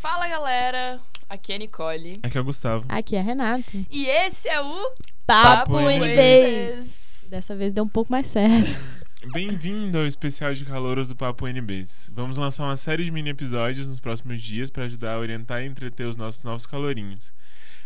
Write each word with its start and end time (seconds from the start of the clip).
Fala 0.00 0.28
galera, 0.28 1.00
aqui 1.28 1.52
é 1.52 1.56
a 1.56 1.58
Nicole. 1.58 2.20
Aqui 2.22 2.38
é 2.38 2.40
o 2.40 2.44
Gustavo. 2.44 2.84
Aqui 2.88 3.16
é 3.16 3.20
a 3.20 3.22
Renata. 3.22 3.64
E 3.90 4.06
esse 4.06 4.48
é 4.48 4.60
o 4.60 4.92
Papo, 5.26 5.72
Papo 5.72 5.90
NBs. 5.90 7.26
Dessa 7.28 7.56
vez 7.56 7.72
deu 7.72 7.82
um 7.82 7.88
pouco 7.88 8.12
mais 8.12 8.28
certo. 8.28 8.80
Bem-vindo 9.32 9.98
ao 9.98 10.06
especial 10.06 10.54
de 10.54 10.64
calouros 10.64 11.08
do 11.08 11.16
Papo 11.16 11.48
NBs. 11.48 12.10
Vamos 12.14 12.38
lançar 12.38 12.62
uma 12.62 12.76
série 12.76 13.04
de 13.04 13.10
mini 13.10 13.30
episódios 13.30 13.88
nos 13.88 13.98
próximos 13.98 14.40
dias 14.40 14.70
para 14.70 14.84
ajudar 14.84 15.14
a 15.14 15.18
orientar 15.18 15.64
e 15.64 15.66
entreter 15.66 16.06
os 16.06 16.16
nossos 16.16 16.44
novos 16.44 16.64
calorinhos. 16.64 17.32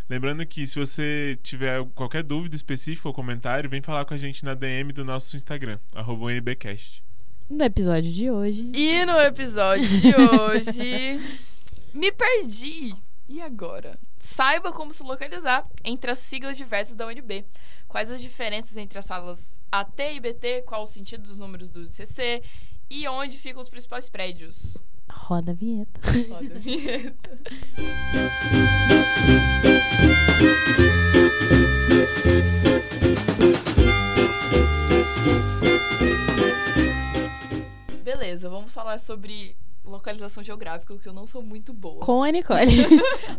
Lembrando 0.09 0.45
que 0.45 0.67
se 0.67 0.79
você 0.79 1.39
tiver 1.43 1.83
qualquer 1.95 2.23
dúvida 2.23 2.55
específica 2.55 3.09
ou 3.09 3.15
comentário, 3.15 3.71
vem 3.71 3.81
falar 3.81 4.05
com 4.05 4.13
a 4.13 4.19
gente 4.19 4.45
na 4.45 4.53
DM 4.53 4.93
do 4.93 5.03
nosso 5.03 5.35
Instagram, 5.35 5.79
arroba 5.95 6.31
NBcast. 6.31 7.03
No 7.49 7.65
episódio 7.65 8.13
de 8.13 8.31
hoje. 8.31 8.71
E 8.75 9.03
no 9.07 9.19
episódio 9.19 9.89
de 9.89 10.15
hoje, 10.15 11.21
me 11.93 12.11
perdi. 12.11 12.95
E 13.29 13.40
agora? 13.40 13.98
Saiba 14.19 14.73
como 14.73 14.92
se 14.92 15.02
localizar 15.02 15.66
entre 15.84 16.10
as 16.10 16.19
siglas 16.19 16.56
diversas 16.56 16.95
da 16.95 17.06
UNB. 17.06 17.45
Quais 17.88 18.10
as 18.10 18.20
diferenças 18.20 18.77
entre 18.77 18.98
as 18.98 19.05
salas 19.05 19.59
AT 19.70 19.98
e 20.00 20.20
BT, 20.20 20.62
qual 20.62 20.83
o 20.83 20.86
sentido 20.86 21.23
dos 21.23 21.38
números 21.38 21.70
do 21.70 21.83
ICC 21.83 22.42
e 22.91 23.09
onde 23.09 23.36
ficam 23.36 23.60
os 23.60 23.69
principais 23.69 24.09
prédios. 24.09 24.77
Roda 25.10 25.52
a 25.52 25.55
vinheta. 25.55 26.00
Roda 26.28 26.55
a 26.55 26.59
vinheta. 26.59 27.38
Beleza, 38.02 38.48
vamos 38.48 38.72
falar 38.72 38.98
sobre 38.98 39.56
localização 39.84 40.42
geográfica, 40.45 40.96
que 40.98 41.09
eu 41.09 41.12
não 41.12 41.27
sou 41.27 41.42
muito 41.42 41.72
boa. 41.72 42.00
Com 42.00 42.22
a 42.22 42.30
Nicole. 42.30 42.86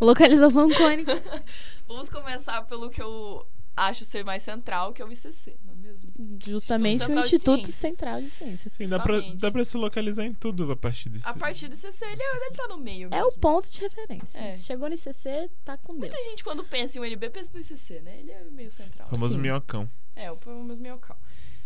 Localização 0.02 0.70
com 0.70 0.86
a 0.86 0.96
Nicole. 0.96 1.22
Vamos 1.88 2.10
começar 2.10 2.62
pelo 2.64 2.90
que 2.90 3.02
eu 3.02 3.46
acho 3.76 4.06
ser 4.06 4.24
mais 4.24 4.44
central, 4.44 4.94
que 4.94 5.02
é 5.02 5.06
o 5.06 5.12
ICC, 5.12 5.58
não 5.66 5.74
é 5.74 5.76
mesmo? 5.78 6.12
Justamente 6.46 7.04
o 7.06 7.08
de 7.08 7.20
Instituto. 7.20 7.72
Central 7.72 8.22
de 8.22 8.30
Ciências. 8.30 8.72
Sim, 8.74 8.88
dá 8.88 9.00
pra, 9.00 9.20
dá 9.36 9.52
pra 9.52 9.64
se 9.64 9.76
localizar 9.78 10.24
em 10.26 10.34
tudo 10.34 10.72
a 10.72 10.76
partir 10.76 11.10
disso. 11.10 11.28
A 11.28 11.34
partir 11.34 11.68
do 11.68 11.76
ICC, 11.76 12.06
ele, 12.06 12.22
ele 12.22 12.52
tá 12.52 12.68
no 12.68 12.78
meio 12.78 13.08
É 13.08 13.16
mesmo. 13.16 13.30
o 13.30 13.40
ponto 13.40 13.72
de 13.72 13.80
referência. 13.80 14.38
É. 14.38 14.56
Chegou 14.58 14.88
no 14.90 14.96
ICC, 14.96 15.50
tá 15.66 15.76
com 15.78 15.94
Deus. 15.94 16.12
Muita 16.12 16.30
gente, 16.30 16.44
quando 16.44 16.64
pensa 16.64 17.00
em 17.00 17.02
UNB, 17.02 17.30
pensa 17.32 17.50
no 17.52 17.60
ICC, 17.60 18.02
né? 18.02 18.20
Ele 18.20 18.32
é 18.32 18.44
meio 18.52 18.72
central. 18.72 19.08
O 19.08 19.10
famoso 19.10 19.34
Sim. 19.36 19.42
minhocão. 19.42 19.90
É, 20.16 20.32
o 20.32 20.36
famoso 20.36 20.80
minhocão. 20.80 21.16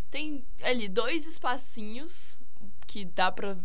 Tem 0.09 0.45
ali 0.63 0.87
dois 0.87 1.27
espacinhos 1.27 2.39
que 2.87 3.03
dá 3.03 3.29
pra. 3.33 3.57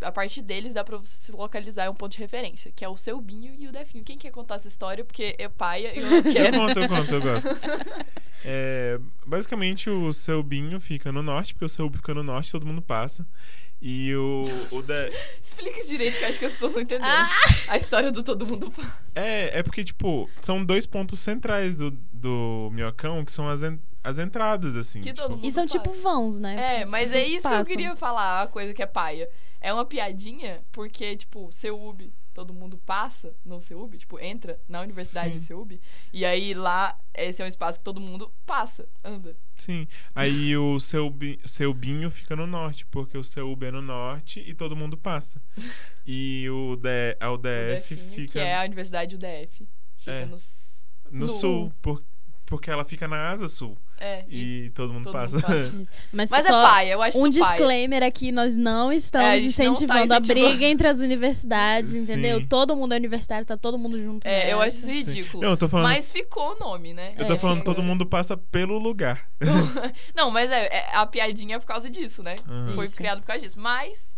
A 0.00 0.10
partir 0.12 0.42
deles 0.42 0.74
dá 0.74 0.84
pra 0.84 0.96
você 0.98 1.16
se 1.16 1.32
localizar, 1.32 1.84
é 1.84 1.90
um 1.90 1.94
ponto 1.94 2.12
de 2.12 2.18
referência, 2.18 2.70
que 2.74 2.84
é 2.84 2.88
o 2.88 2.96
seu 2.96 3.20
Binho 3.20 3.54
e 3.58 3.66
o 3.68 3.72
Definho. 3.72 4.04
Quem 4.04 4.18
quer 4.18 4.30
contar 4.30 4.56
essa 4.56 4.68
história? 4.68 5.04
Porque 5.04 5.34
é 5.38 5.48
paia 5.48 5.94
e 5.94 5.98
eu 6.00 6.06
não 6.10 6.16
Eu 6.18 6.22
quero. 6.24 6.56
conto, 6.58 6.78
eu 6.80 6.88
conto, 6.88 7.14
eu 7.14 7.20
gosto. 7.22 7.48
É, 8.46 9.00
basicamente, 9.24 9.88
o 9.88 10.12
seu 10.12 10.42
binho 10.42 10.78
fica 10.78 11.10
no 11.10 11.22
norte, 11.22 11.54
porque 11.54 11.64
o 11.64 11.68
seu 11.68 11.90
fica 11.90 12.12
no 12.12 12.22
norte, 12.22 12.52
todo 12.52 12.66
mundo 12.66 12.82
passa. 12.82 13.26
E 13.80 14.14
o, 14.14 14.44
o 14.70 14.82
da... 14.82 15.08
Explica 15.42 15.80
isso 15.80 15.88
direito, 15.88 16.18
que 16.18 16.24
eu 16.24 16.28
acho 16.28 16.38
que 16.38 16.44
as 16.44 16.52
pessoas 16.52 16.72
não 16.74 16.80
entenderam. 16.82 17.10
Ah! 17.10 17.28
A 17.68 17.78
história 17.78 18.12
do 18.12 18.22
todo 18.22 18.46
mundo. 18.46 18.70
É, 19.14 19.60
é 19.60 19.62
porque, 19.62 19.82
tipo, 19.82 20.28
são 20.42 20.62
dois 20.62 20.84
pontos 20.84 21.18
centrais 21.20 21.74
do, 21.74 21.90
do 22.12 22.68
minhocão, 22.72 23.24
que 23.24 23.32
são 23.32 23.48
as, 23.48 23.62
en- 23.62 23.78
as 24.02 24.18
entradas, 24.18 24.76
assim. 24.76 25.00
Que 25.00 25.14
tipo, 25.14 25.22
todo 25.26 25.36
mundo 25.36 25.46
E 25.46 25.50
são 25.52 25.66
tipo 25.66 25.88
passa. 25.88 26.02
vãos, 26.02 26.38
né? 26.38 26.80
É, 26.80 26.82
As 26.82 26.90
mas 26.90 27.12
é 27.12 27.22
isso 27.22 27.48
que 27.48 27.54
eu 27.54 27.64
queria 27.64 27.96
falar, 27.96 28.42
a 28.42 28.46
coisa 28.46 28.74
que 28.74 28.82
é 28.82 28.86
paia. 28.86 29.26
É 29.64 29.72
uma 29.72 29.84
piadinha, 29.86 30.62
porque, 30.70 31.16
tipo, 31.16 31.50
CEUB, 31.50 32.12
todo 32.34 32.52
mundo 32.52 32.76
passa 32.84 33.34
no 33.44 33.60
CEUB, 33.60 33.96
tipo, 33.96 34.20
entra 34.20 34.60
na 34.68 34.82
Universidade 34.82 35.32
Sim. 35.32 35.38
de 35.38 35.44
CEUB, 35.44 35.80
e 36.12 36.24
aí 36.24 36.52
lá, 36.52 36.98
esse 37.14 37.40
é 37.40 37.44
um 37.44 37.48
espaço 37.48 37.78
que 37.78 37.84
todo 37.84 37.98
mundo 38.00 38.30
passa, 38.44 38.86
anda. 39.02 39.34
Sim. 39.54 39.88
Aí 40.14 40.54
o 40.56 40.78
seu, 40.78 41.08
bi- 41.08 41.40
seu 41.46 41.72
binho 41.72 42.10
fica 42.10 42.36
no 42.36 42.46
norte, 42.46 42.84
porque 42.86 43.16
o 43.16 43.24
seu 43.24 43.56
é 43.62 43.70
no 43.70 43.80
norte 43.80 44.40
e 44.40 44.52
todo 44.52 44.76
mundo 44.76 44.96
passa. 44.98 45.40
E 46.06 46.46
o, 46.50 46.76
D, 46.76 47.16
a 47.18 47.30
O 47.30 47.34
UDF 47.36 47.94
DFinho, 47.94 48.10
fica 48.12 48.32
Que 48.32 48.38
é 48.40 48.58
a 48.58 48.64
Universidade 48.64 49.14
UDF. 49.14 49.66
Fica 49.96 50.10
É. 50.12 50.26
no... 50.26 50.36
s- 50.36 50.82
no 51.10 51.26
sul. 51.30 51.38
sul, 51.40 51.72
por- 51.80 52.02
porque 52.46 52.70
ela 52.70 52.84
fica 52.84 53.08
na 53.08 53.28
asa 53.30 53.48
sul. 53.48 53.76
É, 53.98 54.24
e 54.28 54.64
E 54.66 54.70
todo 54.70 54.92
mundo 54.92 55.04
todo 55.04 55.12
passa. 55.12 55.36
mundo 55.36 55.42
passa. 55.46 55.72
Mas, 56.12 56.30
Mas 56.30 56.42
só 56.46 56.60
é 56.60 56.62
paia, 56.62 56.92
eu 56.92 57.00
acho 57.02 57.16
um 57.18 57.22
paia. 57.22 57.30
disclaimer 57.32 58.02
aqui, 58.02 58.30
nós 58.32 58.56
não 58.56 58.92
estamos 58.92 59.26
É, 59.28 59.30
a 59.32 59.36
gente 59.36 59.46
não 59.58 59.66
tá 59.66 59.72
incentivando 59.72 60.12
a 60.14 60.18
incentivando. 60.18 60.48
briga 60.50 60.64
entre 60.66 60.88
as 60.88 61.00
universidades, 61.00 61.90
Sim. 61.90 62.02
entendeu? 62.02 62.46
Todo 62.48 62.74
mundo 62.76 62.92
é 62.92 62.96
universitário, 62.96 63.46
tá 63.46 63.56
todo 63.56 63.78
mundo 63.78 63.98
junto. 64.02 64.26
É, 64.26 64.52
eu 64.52 64.60
acho 64.60 64.78
isso 64.78 64.90
ridículo. 64.90 65.42
Não, 65.42 65.50
eu 65.50 65.56
tô 65.56 65.68
falando, 65.68 65.86
Mas 65.86 66.10
ficou 66.12 66.54
o 66.54 66.58
nome, 66.58 66.92
né? 66.92 67.14
eu 67.16 67.24
tô 67.26 67.34
É, 67.34 67.38
falando 67.38 67.62
todo 67.64 67.82
mundo 67.82 68.04
passa 68.04 68.36
pelo 68.36 68.78
lugar. 68.78 69.26
Não, 70.14 70.30
mas 70.30 70.50
é, 70.50 70.66
é- 70.66 70.90
a 70.96 71.06
piadinha 71.06 71.56
é 71.56 71.58
por 71.58 71.66
causa 71.66 71.88
disso, 71.88 72.22
né? 72.22 72.36
Aham. 72.48 72.72
Foi 72.74 72.86
Isso. 72.86 72.96
criado 72.96 73.20
por 73.20 73.26
causa 73.28 73.42
disso. 73.42 73.58
Mas 73.58 74.14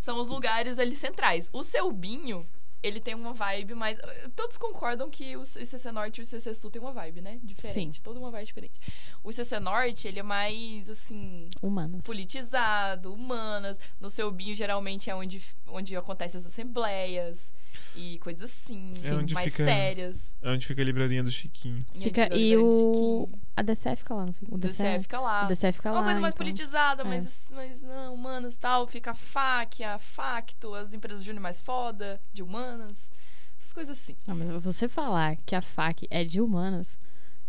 são 0.00 0.20
os 0.20 0.28
lugares 0.28 0.78
ali 0.78 0.96
centrais. 0.96 1.48
O 1.52 1.62
seu 1.62 1.90
Binho, 1.92 2.46
ele 2.82 3.00
tem 3.00 3.14
uma 3.14 3.32
vibe 3.32 3.74
mais. 3.74 3.98
Todos 4.36 4.56
concordam 4.56 5.10
que 5.10 5.36
o 5.36 5.42
ICC 5.42 5.90
Norte 5.92 6.18
e 6.18 6.22
o 6.22 6.24
ICC 6.24 6.54
Sul 6.54 6.70
tem 6.70 6.80
uma 6.80 6.92
vibe, 6.92 7.20
né? 7.20 7.40
Diferente. 7.42 8.00
Toda 8.02 8.20
uma 8.20 8.30
vibe 8.30 8.46
diferente. 8.46 8.80
O 9.22 9.30
ICC 9.30 9.58
Norte, 9.58 10.06
ele 10.06 10.20
é 10.20 10.22
mais, 10.22 10.88
assim, 10.88 11.48
Humanas. 11.62 12.02
politizado, 12.02 13.12
humanas. 13.12 13.78
No 14.00 14.08
seu 14.08 14.30
Binho, 14.30 14.54
geralmente, 14.54 15.10
é 15.10 15.14
onde, 15.14 15.44
onde 15.66 15.96
acontecem 15.96 16.38
as 16.38 16.46
assembleias 16.46 17.52
e 17.96 18.18
coisas 18.18 18.50
assim, 18.50 18.90
É 19.04 19.14
onde 19.14 19.34
mais 19.34 19.50
fica- 19.52 19.64
sérias. 19.64 20.36
É 20.40 20.50
onde 20.50 20.66
fica 20.66 20.80
a 20.80 20.84
livraria 20.84 21.22
do 21.22 21.30
Chiquinho. 21.30 21.84
onde 21.94 22.04
Fica, 22.04 22.26
e 22.34 22.50
de 22.50 22.56
o. 22.56 23.28
A 23.56 23.62
DCE 23.62 23.96
fica 23.96 24.14
lá, 24.14 24.26
não 24.26 24.32
fica? 24.32 24.54
O 24.54 24.58
DCE 24.58 25.00
fica 25.00 25.18
lá. 25.20 25.44
O 25.44 25.48
DCE 25.48 25.72
fica 25.72 25.88
É 25.88 25.92
lá. 25.92 25.98
uma 25.98 26.04
coisa 26.04 26.20
mais 26.20 26.34
então. 26.34 26.44
politizada, 26.46 27.02
é. 27.02 27.04
mas, 27.04 27.46
mas 27.50 27.82
não, 27.82 28.14
humanas 28.14 28.54
e 28.54 28.58
tal. 28.58 28.86
Fica 28.86 29.10
a 29.10 29.14
FAC, 29.14 29.82
a 29.82 29.98
Facto, 29.98 30.74
as 30.74 30.94
empresas 30.94 31.24
júnior 31.24 31.42
mais 31.42 31.60
foda, 31.60 32.20
de 32.32 32.42
humanas. 32.42 33.10
Essas 33.60 33.72
coisas 33.72 33.98
assim. 33.98 34.14
Não, 34.26 34.36
mas 34.36 34.62
você 34.62 34.88
falar 34.88 35.36
que 35.44 35.54
a 35.56 35.60
FAC 35.62 36.06
é 36.10 36.22
de 36.24 36.40
humanas 36.40 36.98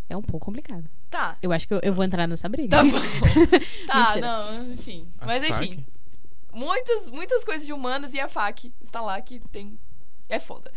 é 0.10 0.18
um 0.18 0.22
pouco 0.24 0.48
complicado. 0.48 0.90
Tá. 1.12 1.38
Eu 1.42 1.52
acho 1.52 1.68
que 1.68 1.74
eu, 1.76 1.80
eu 1.84 1.94
vou 1.94 2.04
entrar 2.04 2.28
nessa 2.28 2.50
briga. 2.50 2.70
Tá 2.76 2.84
bom. 2.84 2.92
tá, 3.86 4.06
Mentira. 4.08 4.22
não, 4.22 4.74
enfim. 4.74 5.08
A 5.20 5.26
mas 5.28 5.48
fac? 5.48 5.64
enfim. 5.66 5.86
Muitas, 6.52 7.08
muitas 7.10 7.44
coisas 7.44 7.66
de 7.68 7.72
humanas 7.74 8.14
e 8.16 8.20
a 8.20 8.28
FAC 8.28 8.74
está 8.84 9.00
lá 9.02 9.22
que 9.22 9.40
tem. 9.52 9.78
É 10.30 10.40
foda. 10.40 10.72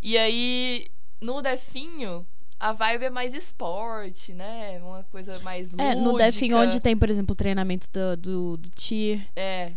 E 0.00 0.16
aí, 0.16 0.86
no 1.20 1.42
Definho, 1.42 2.26
a 2.58 2.72
vibe 2.72 3.04
é 3.06 3.10
mais 3.10 3.34
esporte, 3.34 4.32
né? 4.32 4.80
Uma 4.82 5.02
coisa 5.04 5.38
mais 5.40 5.70
lúdica. 5.70 5.82
É, 5.82 5.94
no 5.94 6.16
DEFIN, 6.16 6.52
onde 6.54 6.80
tem, 6.80 6.96
por 6.96 7.10
exemplo, 7.10 7.32
o 7.32 7.36
treinamento 7.36 7.88
do, 7.92 8.16
do, 8.16 8.56
do 8.56 8.68
TIR. 8.70 9.26
É. 9.36 9.72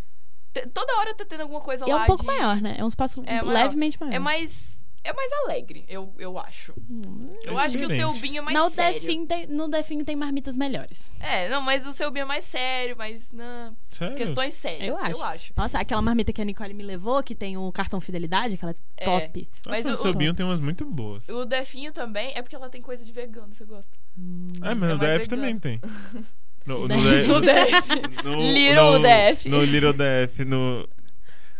Te- 0.53 0.67
Toda 0.67 0.95
hora 0.97 1.13
tá 1.15 1.25
tendo 1.25 1.41
alguma 1.41 1.61
coisa 1.61 1.85
E 1.87 1.91
é 1.91 1.95
lá 1.95 2.03
um 2.03 2.05
pouco 2.05 2.21
de- 2.21 2.27
maior, 2.27 2.61
né? 2.61 2.75
É 2.77 2.83
um 2.83 2.87
espaço 2.87 3.23
É 3.25 3.41
levemente 3.41 3.99
maior. 3.99 4.13
É 4.13 4.19
mais. 4.19 4.74
É 5.07 5.13
mais 5.13 5.31
alegre, 5.43 5.85
eu, 5.87 6.11
eu 6.17 6.37
acho. 6.39 6.73
Hum, 6.89 7.35
Eu 7.43 7.59
É 7.59 7.65
acho 7.65 7.77
que 7.77 7.85
o 7.85 7.89
seu 7.89 8.11
binho 8.13 8.39
é 8.39 8.41
mais 8.41 8.57
no 8.57 8.69
sério. 8.71 8.99
DEFIN 8.99 9.25
tem, 9.27 9.45
no 9.45 9.67
DEFIN 9.67 10.03
tem 10.03 10.15
marmitas 10.15 10.57
melhores. 10.57 11.13
É, 11.19 11.47
não, 11.47 11.61
mas 11.61 11.85
o 11.85 11.93
seu 11.93 12.09
binho 12.09 12.23
é 12.23 12.25
mais 12.25 12.43
sério, 12.45 12.95
mas 12.97 13.31
não, 13.31 13.77
Sério? 13.91 14.17
questões 14.17 14.55
sérias. 14.55 14.81
Eu 14.81 14.97
acho. 14.97 15.19
Eu 15.19 15.23
acho. 15.25 15.53
Nossa, 15.55 15.77
aquela 15.79 16.01
marmita 16.01 16.33
que 16.33 16.41
a 16.41 16.45
Nicole 16.45 16.73
me 16.73 16.81
levou, 16.83 17.21
que 17.21 17.35
tem 17.35 17.55
o 17.55 17.71
cartão 17.71 18.01
fidelidade, 18.01 18.55
aquela 18.55 18.71
é 18.71 18.75
É. 18.97 19.05
top. 19.05 19.49
Mas 19.67 19.85
Nossa, 19.85 19.89
o- 19.89 19.93
o 19.93 20.01
seu 20.01 20.11
o- 20.11 20.17
binho 20.17 20.33
tem 20.33 20.43
umas 20.45 20.59
muito 20.59 20.83
boas. 20.85 21.29
O 21.29 21.45
Definho 21.45 21.91
também 21.93 22.31
é 22.35 22.41
porque 22.41 22.55
ela 22.55 22.69
tem 22.69 22.81
coisa 22.81 23.05
de 23.05 23.11
vegano, 23.11 23.53
você 23.53 23.63
gosta. 23.63 23.91
Hum. 24.17 24.47
Ah, 24.61 24.73
mas 24.73 24.89
é 24.89 24.93
no 24.93 24.99
mais 24.99 25.19
DF 25.19 25.29
também 25.29 25.59
tem. 25.59 25.79
No, 26.65 26.87
no. 26.87 26.95
No 27.27 27.41
DF. 27.41 28.23
no- 28.23 28.41
Little 28.51 28.99
DF. 28.99 29.49
No 29.49 29.63
Little 29.63 29.93
DF. 29.93 30.45
No, 30.45 30.89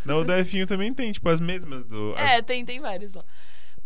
no 0.05 0.23
DFinho 0.25 0.65
também 0.67 0.93
tem, 0.93 1.11
tipo, 1.11 1.27
as 1.29 1.39
mesmas 1.39 1.83
do. 1.85 2.13
as- 2.17 2.31
É, 2.31 2.41
tem, 2.41 2.63
tem 2.65 2.79
vários 2.79 3.13
lá. 3.13 3.23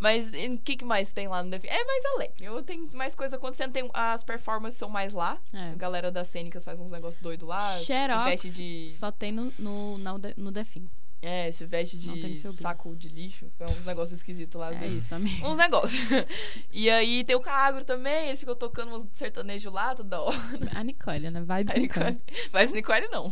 Mas 0.01 0.29
o 0.29 0.57
que, 0.59 0.77
que 0.77 0.85
mais 0.85 1.11
tem 1.11 1.27
lá 1.27 1.43
no 1.43 1.49
Definho? 1.49 1.73
É 1.73 1.83
mais 1.83 2.05
alegre. 2.05 2.45
Eu 2.45 2.63
tenho 2.63 2.89
mais 2.93 3.15
coisa 3.15 3.35
acontecendo. 3.35 3.73
Tem, 3.73 3.89
as 3.93 4.23
performances 4.23 4.79
são 4.79 4.87
mais 4.87 5.11
lá. 5.11 5.37
É. 5.53 5.71
A 5.71 5.75
galera 5.75 6.09
das 6.09 6.29
cênicas 6.29 6.63
faz 6.63 6.79
uns 6.79 6.89
negócios 6.91 7.21
doidos 7.21 7.45
lá. 7.47 7.59
se 7.59 7.85
Xerox 7.87 8.23
veste 8.43 8.49
de. 8.51 8.89
só 8.91 9.11
tem 9.11 9.31
no, 9.33 9.51
no, 9.59 9.97
na- 9.97 10.17
no 10.37 10.51
DEFIN. 10.51 10.89
É, 11.21 11.51
se 11.51 11.65
veste 11.65 11.97
de 11.97 12.37
saco 12.47 12.95
de 12.95 13.09
lixo. 13.09 13.51
É 13.59 13.65
uns 13.65 13.85
negócios 13.85 14.17
esquisitos 14.19 14.57
lá 14.57 14.69
às 14.69 14.77
É 14.77 14.79
vezes. 14.79 14.99
isso 14.99 15.09
também. 15.09 15.33
Uns 15.45 15.57
negócios. 15.57 15.99
e 16.71 16.89
aí 16.89 17.25
tem 17.25 17.35
o 17.35 17.41
Cagro 17.41 17.83
também, 17.83 18.27
eles 18.27 18.39
ficam 18.39 18.55
tocando 18.55 18.95
uns 18.95 19.05
sertanejo 19.15 19.69
lá 19.69 19.93
toda 19.93 20.21
hora. 20.21 20.37
A 20.75 20.81
Nicole, 20.81 21.29
né? 21.29 21.41
Vibes 21.41 21.75
Aí, 21.75 21.81
Nicole. 21.81 22.11
Nicole- 22.11 22.21
Mas 22.53 22.71
Nicole 22.71 23.09
não. 23.09 23.29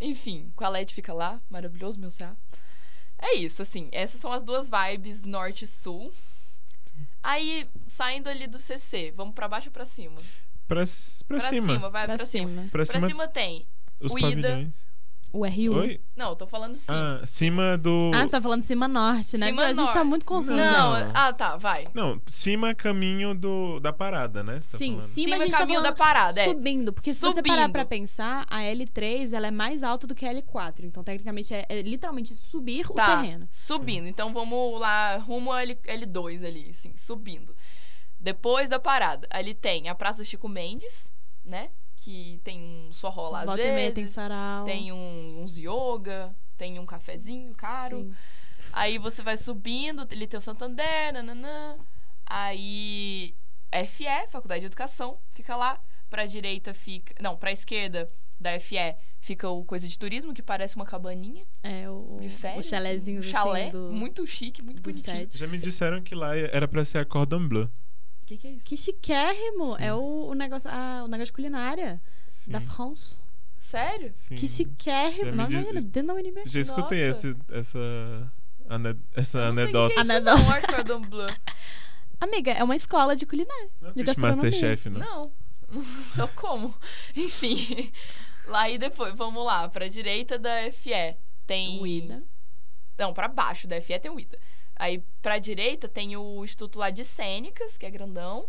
Enfim, 0.00 0.52
com 0.54 0.64
a 0.64 0.68
LED 0.68 0.92
fica 0.94 1.12
lá, 1.12 1.40
maravilhoso, 1.48 1.98
meu 1.98 2.10
CA. 2.10 2.36
É 3.18 3.34
isso, 3.34 3.62
assim, 3.62 3.88
essas 3.92 4.20
são 4.20 4.30
as 4.32 4.42
duas 4.42 4.68
vibes 4.68 5.22
norte 5.22 5.64
e 5.64 5.68
sul. 5.68 6.12
Aí, 7.22 7.68
saindo 7.86 8.28
ali 8.28 8.46
do 8.46 8.58
CC, 8.58 9.12
vamos 9.16 9.34
pra 9.34 9.48
baixo 9.48 9.68
ou 9.68 9.72
pra 9.72 9.84
cima? 9.86 10.16
Pra, 10.68 10.82
pra, 11.26 11.38
Pra 11.38 11.40
cima. 11.40 11.78
vai 11.90 12.06
Pra 12.06 12.16
pra 12.16 12.26
cima. 12.26 12.48
cima. 12.48 12.62
Pra 12.62 12.70
Pra 12.70 12.84
cima, 12.84 13.06
cima 13.06 13.28
tem 13.28 13.66
os 14.00 14.12
o 14.12 14.18
Ida. 14.18 14.28
pavilhões. 14.28 14.86
O 15.36 15.44
RU. 15.46 15.78
Oi? 15.80 16.00
Não, 16.16 16.30
eu 16.30 16.36
tô 16.36 16.46
falando 16.46 16.76
sim. 16.76 16.86
Ah, 16.88 17.20
cima 17.26 17.76
do. 17.76 18.10
Ah, 18.14 18.26
você 18.26 18.30
tá 18.32 18.40
falando 18.40 18.62
cima 18.62 18.88
norte, 18.88 19.36
né? 19.36 19.46
Cima 19.46 19.62
a 19.62 19.72
gente 19.72 19.86
tá 19.86 19.94
norte. 19.94 20.06
muito 20.08 20.24
confuso. 20.26 20.56
Não, 20.56 20.98
Não. 21.00 21.10
ah, 21.14 21.32
tá, 21.32 21.56
vai. 21.56 21.88
Não, 21.92 22.20
cima 22.26 22.74
caminho 22.74 23.34
do, 23.34 23.78
da 23.80 23.92
parada, 23.92 24.42
né? 24.42 24.60
Você 24.60 24.72
tá 24.72 24.78
Sim, 24.78 24.86
falando. 24.94 25.00
cima, 25.02 25.24
Cima 25.26 25.36
a 25.36 25.38
gente 25.40 25.52
tá 25.52 25.58
caminho 25.58 25.78
falando 25.80 25.92
da 25.92 25.96
parada, 25.98 26.40
é. 26.40 26.44
subindo. 26.44 26.92
Porque 26.92 27.12
se 27.12 27.20
você 27.20 27.42
parar 27.42 27.62
Subindo. 27.62 27.72
pra 27.72 27.84
pensar, 27.84 28.46
a 28.48 28.60
L3 28.60 29.32
ela 29.34 29.48
é 29.48 29.50
mais 29.50 29.82
alta 29.82 30.06
do 30.06 30.14
que 30.14 30.24
a 30.24 30.32
L4. 30.34 30.84
Então, 30.84 31.04
tecnicamente, 31.04 31.52
é, 31.52 31.66
é 31.68 31.82
literalmente 31.82 32.34
subir 32.34 32.86
Tá, 32.88 33.18
o 33.18 33.22
terreno. 33.22 33.46
subindo. 33.50 34.06
Então 34.06 34.32
vamos 34.32 34.80
lá, 34.80 35.16
rumo 35.18 35.52
a 35.52 35.62
L, 35.62 35.74
L2 35.84 36.46
ali, 36.46 36.70
assim, 36.70 36.94
subindo. 36.96 37.54
Depois 38.18 38.70
da 38.70 38.78
parada, 38.80 39.26
ali 39.30 39.54
tem 39.54 39.88
a 39.88 39.94
Praça 39.94 40.24
Chico 40.24 40.48
Mendes, 40.48 41.12
né? 41.44 41.68
Que 42.06 42.40
tem 42.44 42.62
um 42.62 42.92
sorró 42.92 43.30
lá 43.30 43.40
às 43.40 43.46
Volta 43.46 43.64
meia 43.64 43.90
tem 43.90 44.04
vezes. 44.04 44.14
sarau. 44.14 44.64
Tem 44.64 44.92
um, 44.92 45.42
uns 45.42 45.56
yoga, 45.58 46.32
tem 46.56 46.78
um 46.78 46.86
cafezinho 46.86 47.52
caro. 47.56 48.04
Sim. 48.04 48.14
Aí 48.72 48.96
você 48.96 49.24
vai 49.24 49.36
subindo, 49.36 50.06
ele 50.12 50.24
tem 50.28 50.38
o 50.38 50.40
Santander, 50.40 51.12
nananã. 51.12 51.76
Aí 52.24 53.34
FE, 53.88 54.04
Faculdade 54.28 54.60
de 54.60 54.66
Educação, 54.66 55.18
fica 55.32 55.56
lá. 55.56 55.80
Pra 56.08 56.26
direita 56.26 56.72
fica. 56.72 57.12
Não, 57.20 57.36
pra 57.36 57.50
esquerda 57.50 58.08
da 58.38 58.60
FE 58.60 58.76
fica 59.18 59.48
o 59.50 59.64
Coisa 59.64 59.88
de 59.88 59.98
Turismo, 59.98 60.32
que 60.32 60.40
parece 60.42 60.76
uma 60.76 60.84
cabaninha 60.84 61.44
É, 61.64 61.90
o, 61.90 62.18
de 62.20 62.28
férias. 62.30 62.64
o 62.66 62.68
chalézinho 62.68 63.16
um 63.16 63.20
assim, 63.20 63.30
chalé. 63.30 63.70
do, 63.70 63.90
Muito 63.90 64.24
chique, 64.28 64.62
muito 64.62 64.80
bonitinho. 64.80 65.04
set. 65.22 65.36
Já 65.36 65.48
me 65.48 65.58
disseram 65.58 66.00
que 66.00 66.14
lá 66.14 66.36
era 66.36 66.68
pra 66.68 66.84
ser 66.84 66.98
a 66.98 67.04
Cordon 67.04 67.48
Bleu. 67.48 67.68
O 68.26 68.28
que, 68.28 68.36
que 68.38 68.48
é 68.48 68.50
isso? 68.50 68.66
Que 68.66 68.76
chiquérrimo! 68.76 69.76
Sim. 69.76 69.84
É 69.84 69.94
o, 69.94 70.26
o 70.30 70.34
negócio, 70.34 70.68
ah, 70.68 71.02
o 71.04 71.06
negócio 71.06 71.26
de 71.26 71.32
culinária 71.32 72.02
Sim, 72.26 72.50
da 72.50 72.60
France. 72.60 73.16
Sério? 73.56 74.10
sim. 74.16 74.34
Que 74.34 74.48
Já 74.48 74.54
chiquérrimo! 74.54 75.30
Não, 75.36 75.46
diz- 75.46 75.60
imagina, 75.60 75.80
dentro 75.82 76.08
da 76.08 76.14
UNB. 76.14 76.42
Já 76.44 76.58
escutei 76.60 77.06
Nossa. 77.06 77.28
esse, 77.28 77.36
essa, 77.52 77.78
ane- 78.68 78.98
essa 79.14 79.38
não 79.38 79.48
anedota. 79.50 79.94
que, 79.94 79.94
que 79.94 80.00
é 80.00 80.02
isso 80.02 80.12
Anedota. 80.12 80.42
não, 80.42 80.50
Ar 80.50 80.62
Cordon 80.66 81.00
Bleu. 81.02 81.28
Amiga, 82.20 82.50
é 82.50 82.64
uma 82.64 82.74
escola 82.74 83.14
de 83.14 83.26
culinária. 83.26 83.70
Não 83.80 83.92
de 83.92 84.02
gastronomia. 84.02 84.42
Masterchef, 84.50 84.88
não? 84.90 84.98
Não, 84.98 85.32
não 85.70 85.82
sou 85.84 86.26
como. 86.28 86.74
Enfim. 87.16 87.92
Lá 88.46 88.68
e 88.68 88.76
depois, 88.76 89.14
vamos 89.14 89.44
lá, 89.46 89.68
pra 89.68 89.86
direita 89.88 90.36
da 90.36 90.70
FE 90.72 91.16
tem. 91.46 91.80
O 91.80 91.86
IDA. 91.86 92.22
Não, 92.98 93.12
pra 93.14 93.28
baixo 93.28 93.68
da 93.68 93.80
FE 93.80 93.98
tem 94.00 94.10
o 94.10 94.18
IDA. 94.18 94.36
Aí 94.76 95.02
pra 95.22 95.38
direita 95.38 95.88
tem 95.88 96.16
o 96.16 96.44
Instituto 96.44 96.78
lá 96.78 96.90
de 96.90 97.04
Cênicas, 97.04 97.76
que 97.78 97.86
é 97.86 97.90
grandão. 97.90 98.48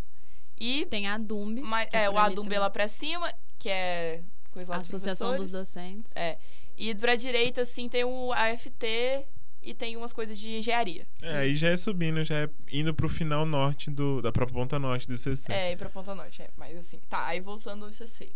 E 0.59 0.85
Tem 0.87 1.07
a 1.07 1.17
Dumb. 1.17 1.61
ma- 1.61 1.85
que 1.85 1.95
é, 1.95 2.07
por 2.09 2.15
o 2.15 2.17
Adumbe 2.17 2.41
também. 2.47 2.59
lá 2.59 2.69
pra 2.69 2.87
cima, 2.87 3.31
que 3.59 3.69
é 3.69 4.21
coisa 4.51 4.71
lá 4.71 4.77
A 4.77 4.79
dos 4.79 4.87
Associação 4.93 5.29
dos 5.37 5.51
professores. 5.51 5.51
Docentes. 5.51 6.15
É. 6.15 6.37
E 6.75 6.93
pra 6.95 7.15
direita, 7.15 7.61
assim, 7.61 7.87
tem 7.87 8.03
o 8.03 8.33
AFT 8.33 9.25
e 9.61 9.73
tem 9.73 9.95
umas 9.95 10.11
coisas 10.13 10.37
de 10.37 10.57
engenharia. 10.57 11.07
É, 11.21 11.37
aí 11.37 11.55
já 11.55 11.69
é 11.69 11.77
subindo, 11.77 12.23
já 12.23 12.43
é 12.45 12.49
indo 12.71 12.93
pro 12.93 13.07
final 13.07 13.45
norte 13.45 13.89
do. 13.91 14.21
da 14.21 14.31
própria 14.31 14.55
ponta 14.59 14.79
norte 14.79 15.07
do 15.07 15.13
ICC. 15.13 15.51
É, 15.51 15.71
e 15.73 15.77
pra 15.77 15.89
Ponta 15.89 16.13
Norte, 16.15 16.41
é. 16.41 16.49
Mas 16.57 16.75
assim, 16.77 16.99
tá, 17.07 17.25
aí 17.27 17.39
voltando 17.39 17.85
ao 17.85 17.91
ICC. 17.91 18.31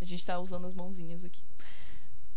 A 0.00 0.04
gente 0.04 0.24
tá 0.24 0.38
usando 0.38 0.66
as 0.66 0.74
mãozinhas 0.74 1.24
aqui. 1.24 1.42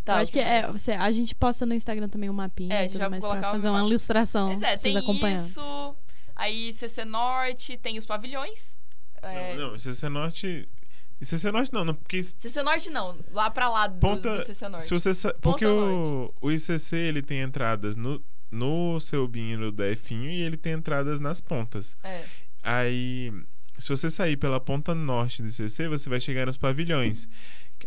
Tá, 0.04 0.14
Eu 0.16 0.18
acho 0.18 0.32
que 0.32 0.40
é, 0.40 0.68
você, 0.70 0.92
a 0.92 1.12
gente 1.12 1.34
posta 1.34 1.66
no 1.66 1.74
Instagram 1.74 2.10
também 2.10 2.30
um 2.30 2.34
mapinha 2.34 2.76
É, 2.76 2.86
e 2.86 2.90
tudo 2.90 3.10
mais 3.10 3.22
pra 3.22 3.30
colocar 3.30 3.52
fazer 3.52 3.70
uma- 3.70 3.80
ilustração. 3.80 4.50
Mas 4.50 4.62
é, 4.62 4.76
vocês 4.78 4.94
tem 4.94 5.02
acompanhando. 5.02 5.40
isso. 5.40 5.96
Aí 6.36 6.74
CC 6.74 7.06
Norte, 7.06 7.78
tem 7.78 7.98
os 7.98 8.06
pavilhões. 8.06 8.78
É, 9.22 9.56
Não, 9.56 9.68
não, 9.70 9.76
ICC 9.76 10.10
Norte. 10.10 10.68
ICC 11.22 11.52
Norte 11.52 11.72
não, 11.72 11.86
não 11.86 11.94
porque 11.96 12.22
CC 12.22 12.62
Norte 12.64 12.90
não, 12.90 13.18
lá 13.32 13.50
pra 13.50 13.70
lá 13.70 13.88
do, 13.88 13.98
Ponta- 14.00 14.40
do 14.40 14.46
CC 14.46 14.68
Norte. 14.68 14.84
Se 14.86 14.90
você 14.90 15.14
sa- 15.14 15.34
porque 15.42 15.64
Ponta 15.64 15.76
o, 16.10 16.34
o 16.42 16.52
ICC 16.52 16.96
ele 16.98 17.22
tem 17.22 17.42
entradas 17.42 17.96
no, 17.96 18.22
no 18.52 19.00
seu 19.00 19.26
binho 19.26 19.72
da 19.72 19.96
Finho 19.96 20.30
e 20.30 20.42
ele 20.42 20.58
tem 20.58 20.74
entradas 20.74 21.22
nas 21.22 21.40
pontas. 21.40 21.96
É. 22.04 22.24
Aí, 22.62 23.32
se 23.78 23.88
você 23.90 24.10
sair 24.12 24.36
pela 24.36 24.60
ponta 24.60 24.94
norte 24.94 25.42
do 25.42 25.48
ICC, 25.48 25.88
você 25.88 26.10
vai 26.10 26.20
chegar 26.20 26.46
nos 26.46 26.58
pavilhões. 26.58 27.28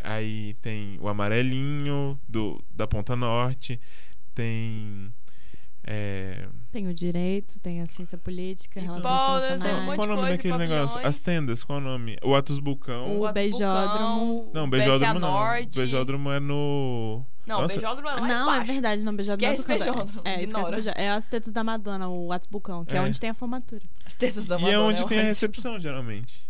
Aí 0.02 0.54
tem 0.62 0.98
o 1.00 1.08
amarelinho 1.08 2.19
do, 2.28 2.62
da 2.75 2.87
ponta 2.87 3.14
norte, 3.16 3.81
tem. 4.34 5.12
é, 5.84 6.46
Tem 6.72 6.88
o 6.88 6.94
direito, 6.94 7.58
tem 7.60 7.81
a 7.81 7.87
ciência 7.87 8.19
política, 8.19 8.81
Então, 8.81 8.96
relações 8.96 9.43
um 9.50 9.56
internacionais. 9.56 9.84
monte 9.87 9.96
qual 9.96 10.06
o 10.06 10.10
nome 10.10 10.20
coisa, 10.22 10.37
daquele 10.37 10.58
negócio? 10.58 10.94
pavilhões. 10.94 11.16
As 11.16 11.22
tendas, 11.22 11.64
qual 11.64 11.78
o 11.78 11.82
nome? 11.82 12.16
O 12.22 12.34
Atos 12.34 12.58
Bulcão. 12.58 13.16
O 13.16 13.20
Watts 13.20 13.34
beijódromo. 13.43 14.50
Não, 14.52 14.64
o 14.64 14.69
beijódromo 14.69 15.20
não. 15.20 15.31
Norte. 15.32 15.76
Beijódromo 15.78 16.31
é 16.32 16.40
no. 16.40 17.25
Não, 17.46 17.60
Nossa. 17.60 17.75
beijódromo 17.75 18.08
é 18.08 18.12
lá 18.14 18.20
Não, 18.20 18.50
é 18.50 18.54
embaixo. 18.56 18.72
verdade, 18.72 19.04
não, 19.04 19.14
beijódromo 19.14 19.52
Esquece 19.54 19.70
é 19.70 19.75
outro 19.75 19.87
canto. 19.87 19.94
beijódromo, 20.04 20.28
É, 20.28 20.42
esquece 20.42 20.70
beijódromo. 20.72 20.99
É 21.06 21.10
as 21.10 21.28
tetas 21.28 21.52
da 21.52 21.62
Madonna, 21.62 22.08
o 22.08 22.26
Whats 22.26 22.49
Bucão, 22.50 22.84
que 22.84 22.94
é. 22.94 22.99
É. 22.99 23.02
onde 23.02 23.20
tem 23.20 23.31
a 23.31 23.34
formatura. 23.34 23.82
As 24.04 24.12
tetas 24.14 24.46
da 24.46 24.56
E 24.56 24.58
é 24.58 24.62
Madonna, 24.62 24.82
onde 24.82 24.96
tem 25.06 25.19
a 25.19 25.20
ótimo. 25.20 25.28
recepção, 25.28 25.78
geralmente. 25.78 26.44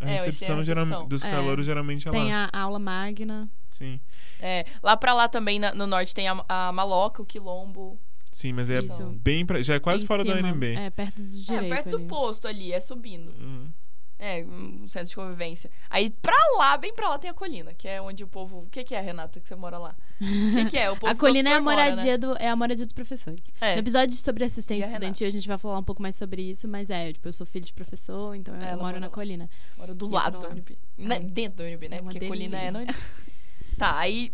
A 0.00 0.04
É, 0.04 0.06
tem 0.06 0.08
a 0.08 0.22
recepção, 0.24 0.62
geral- 0.64 0.84
recepção. 0.84 1.08
dos 1.08 1.24
É. 1.24 1.30
calouros 1.30 1.64
geralmente 1.66 2.06
é 2.08 2.10
Tem 2.10 2.30
lá. 2.32 2.50
a 2.52 2.60
aula 2.62 2.78
magna. 2.78 3.48
Sim. 3.68 4.00
É, 4.40 4.64
lá 4.82 4.96
pra 4.96 5.14
lá 5.14 5.28
também, 5.28 5.58
na- 5.58 5.74
no 5.74 5.86
norte, 5.86 6.14
tem 6.14 6.28
a, 6.28 6.44
a 6.48 6.72
Maloca, 6.72 7.22
o 7.22 7.26
Quilombo. 7.26 7.98
Sim, 8.32 8.52
mas 8.52 8.68
é 8.70 8.80
Isso. 8.80 9.02
bem 9.22 9.46
pra, 9.46 9.62
já 9.62 9.74
é 9.74 9.80
quase 9.80 10.04
em 10.04 10.06
fora 10.06 10.22
cima. 10.22 10.34
do 10.36 10.46
UNB. 10.46 10.74
É, 10.76 10.90
perto 10.90 11.22
do 11.22 11.28
direito. 11.28 11.64
é, 11.64 11.68
perto 11.76 11.88
ali. 11.88 11.98
do 11.98 12.06
posto 12.06 12.46
ali, 12.46 12.70
é 12.72 12.80
subindo. 12.80 13.30
Uhum. 13.40 13.68
É, 14.18 14.42
um 14.44 14.88
centro 14.88 15.08
de 15.10 15.14
convivência. 15.14 15.70
Aí 15.90 16.08
pra 16.08 16.34
lá, 16.56 16.76
bem 16.78 16.94
pra 16.94 17.10
lá, 17.10 17.18
tem 17.18 17.28
a 17.30 17.34
colina, 17.34 17.74
que 17.74 17.86
é 17.86 18.00
onde 18.00 18.24
o 18.24 18.26
povo. 18.26 18.60
O 18.60 18.66
que, 18.70 18.82
que 18.82 18.94
é, 18.94 19.00
Renata, 19.00 19.38
que 19.38 19.46
você 19.46 19.54
mora 19.54 19.76
lá? 19.76 19.94
O 20.18 20.54
que, 20.54 20.64
que 20.70 20.78
é? 20.78 20.90
O 20.90 20.96
povo 20.98 21.12
A 21.12 21.14
colina 21.14 21.50
é 21.50 21.52
a 21.52 21.60
mora, 21.60 21.76
moradia 21.84 22.12
né? 22.12 22.18
do 22.18 22.34
é 22.38 22.48
a 22.48 22.56
moradia 22.56 22.86
dos 22.86 22.94
professores. 22.94 23.52
É. 23.60 23.74
No 23.74 23.80
episódio 23.80 24.16
sobre 24.16 24.44
assistência 24.44 24.86
a 24.86 24.90
estudantil 24.90 25.26
a 25.26 25.30
gente 25.30 25.46
vai 25.46 25.58
falar 25.58 25.78
um 25.78 25.84
pouco 25.84 26.00
mais 26.00 26.16
sobre 26.16 26.42
isso, 26.42 26.66
mas 26.66 26.88
é, 26.88 27.12
tipo, 27.12 27.28
eu 27.28 27.32
sou 27.32 27.46
filho 27.46 27.66
de 27.66 27.74
professor, 27.74 28.34
então 28.34 28.54
eu 28.54 28.60
É, 28.62 28.64
ela 28.68 28.72
moro 28.76 28.84
mora 28.86 29.00
na 29.00 29.10
colina. 29.10 29.50
Mora 29.76 29.94
do 29.94 30.06
E 30.06 30.10
lado 30.10 30.38
da. 30.38 30.48
UNB. 30.48 30.78
Né, 30.96 31.16
É. 31.16 31.20
Dentro 31.20 31.58
da 31.58 31.64
UNB, 31.64 31.88
né? 31.90 31.96
É 31.98 32.02
Porque 32.02 32.26
colina 32.26 32.56
é 32.58 32.70
delícia. 32.72 32.80
UNB. 32.84 32.94
Tá, 33.76 33.98
aí. 33.98 34.32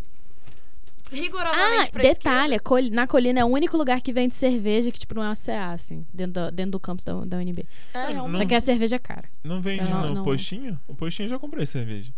Rigorosamente 1.12 1.92
Ah, 1.94 1.98
detalhe, 2.00 2.58
col- 2.58 2.90
na 2.90 3.06
colina 3.06 3.40
é 3.40 3.44
o 3.44 3.48
único 3.48 3.76
lugar 3.76 4.00
que 4.00 4.12
vende 4.12 4.34
cerveja 4.34 4.90
que, 4.90 4.98
tipo, 4.98 5.14
não 5.14 5.22
é 5.22 5.28
uma 5.28 5.36
CA, 5.36 5.72
assim, 5.72 6.06
dentro 6.12 6.32
do, 6.44 6.50
dentro 6.50 6.72
do 6.72 6.80
campus 6.80 7.04
da, 7.04 7.12
da 7.24 7.36
UNB. 7.38 7.60
esquerda. 7.92 8.10
É, 8.10 8.14
Não. 8.14 8.34
Só 8.34 8.44
que 8.46 8.54
a 8.54 8.60
cerveja 8.60 8.96
é 8.96 8.98
cara. 8.98 9.24
Não 9.44 9.60
vende 9.60 9.84
Não, 9.90 10.08
no 10.08 10.14
não. 10.16 10.24
postinho? 10.24 10.78
O 10.88 10.94
postinho 10.94 11.26
eu 11.26 11.30
já 11.30 11.38
comprei 11.38 11.66
cerveja. 11.66 12.12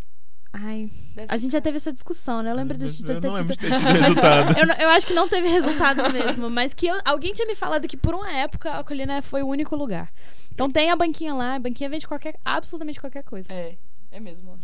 Ai, 0.57 0.89
Deve 1.17 1.27
a 1.35 1.37
gente 1.37 1.51
já 1.51 1.61
teve 1.61 1.79
essa 1.79 1.93
discussão, 1.93 2.41
né? 2.41 2.53
Eu 2.53 2.55
lembro 2.55 2.77
de 2.79 2.87
gente 2.87 3.01
não 3.13 3.21
ter 3.21 3.29
tido- 3.29 3.57
ter 3.57 3.77
tido 3.77 3.89
resultado. 3.89 4.55
eu, 4.59 4.67
não- 4.69 4.75
eu 4.77 4.89
acho 4.91 5.05
que 5.05 5.13
não 5.13 5.29
teve 5.29 5.49
resultado 5.49 6.13
mesmo, 6.13 6.49
mas 6.49 6.73
que 6.73 6.87
eu- 6.87 7.01
alguém 7.05 7.33
tinha 7.33 7.47
me 7.49 7.57
falado 7.57 7.89
que 7.89 7.97
por 7.97 8.15
uma 8.15 8.31
época 8.33 8.71
a 8.71 8.85
colina 8.85 9.21
foi 9.21 9.43
o 9.43 9.49
único 9.49 9.75
lugar. 9.75 10.13
Então 10.53 10.71
tem 10.71 10.93
a 10.93 10.97
banquinha 10.97 11.35
lá, 11.35 11.57
a 11.57 11.59
banquinha 11.59 11.91
vende 11.91 12.07
qualquer, 12.07 12.37
absolutamente 12.45 13.01
qualquer 13.01 13.25
coisa. 13.25 13.53
É, 13.53 13.77
é 14.13 14.21
mesmo. 14.21 14.57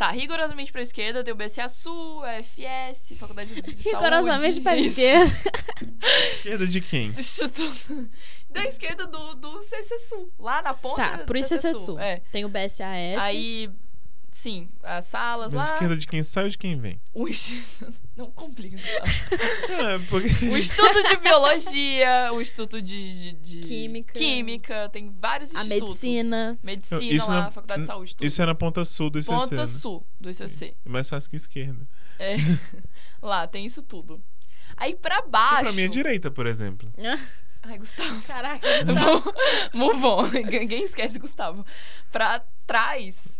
Tá, 0.00 0.10
rigorosamente 0.12 0.72
pra 0.72 0.80
esquerda 0.80 1.22
tem 1.22 1.30
o 1.30 1.36
BCA 1.36 1.68
Sul, 1.68 2.24
a 2.24 2.42
FS, 2.42 3.18
Faculdade 3.18 3.52
de 3.52 3.60
Saúde. 3.60 3.82
Rigorosamente 3.84 4.58
para 4.62 4.72
a 4.72 4.76
Isso. 4.78 4.88
esquerda. 4.98 5.36
Esquerda 6.36 6.66
de 6.66 6.80
quem? 6.80 7.12
Da 8.48 8.64
esquerda 8.64 9.06
do, 9.06 9.34
do 9.34 9.62
CC 9.62 9.98
Sul. 9.98 10.32
Lá 10.38 10.62
na 10.62 10.72
ponta 10.72 11.02
Tá, 11.02 11.16
do 11.16 11.24
pro 11.26 11.36
ICC 11.36 11.74
Sul. 11.74 12.00
É. 12.00 12.22
Tem 12.32 12.46
o 12.46 12.48
BSAS. 12.48 13.20
Aí, 13.20 13.70
sim, 14.30 14.68
as 14.82 15.06
salas 15.06 15.52
Mas 15.52 15.68
lá. 15.68 15.72
esquerda 15.74 15.96
de 15.96 16.06
quem 16.06 16.22
sai 16.22 16.44
ou 16.44 16.50
de 16.50 16.58
quem 16.58 16.76
vem? 16.78 17.00
O 17.12 17.26
instituto... 17.28 17.98
Não 18.16 18.30
complica. 18.30 18.76
Gustavo. 18.76 19.82
É, 19.82 19.98
porque... 20.10 20.28
o 20.44 20.58
Instituto 20.58 21.08
de 21.08 21.16
Biologia, 21.16 22.30
o 22.34 22.40
Instituto 22.40 22.82
de, 22.82 23.32
de- 23.32 23.60
de 23.60 23.60
Química. 23.66 24.12
Química, 24.12 24.88
tem 24.90 25.10
vários 25.18 25.54
a 25.54 25.60
institutos. 25.64 26.02
medicina. 26.02 26.58
Medicina 26.62 27.02
Isso 27.02 27.30
lá, 27.30 27.40
na- 27.44 27.50
Faculdade 27.50 27.80
de 27.82 27.86
Saúde, 27.86 28.14
tudo. 28.16 28.26
Isso 28.26 28.42
é 28.42 28.46
na 28.46 28.54
ponta 28.54 28.84
sul 28.84 29.08
do 29.08 29.18
ICC, 29.18 29.30
Ponta 29.32 29.56
né? 29.56 29.66
Sul 29.66 30.06
do 30.20 30.28
ICC. 30.28 30.76
É 30.84 30.88
mais 30.88 31.08
fácil 31.08 31.30
que 31.30 31.36
esquerda. 31.36 31.88
É. 32.18 32.36
lá, 33.22 33.46
tem 33.46 33.64
isso 33.64 33.82
tudo. 33.82 34.22
Aí 34.76 34.94
pra 34.94 35.22
Que 35.22 35.28
baixo... 35.30 35.62
pra 35.62 35.72
minha 35.72 35.88
direita, 35.88 36.30
por 36.30 36.46
exemplo. 36.46 36.92
Ai, 37.62 37.78
Gustavo. 37.78 38.20
Caraca. 38.22 38.66
Move 39.72 40.04
on. 40.04 40.28
Ninguém 40.28 40.82
esquece 40.84 41.18
Gustavo. 41.18 41.64
Pra 42.12 42.44
trás. 42.66 43.39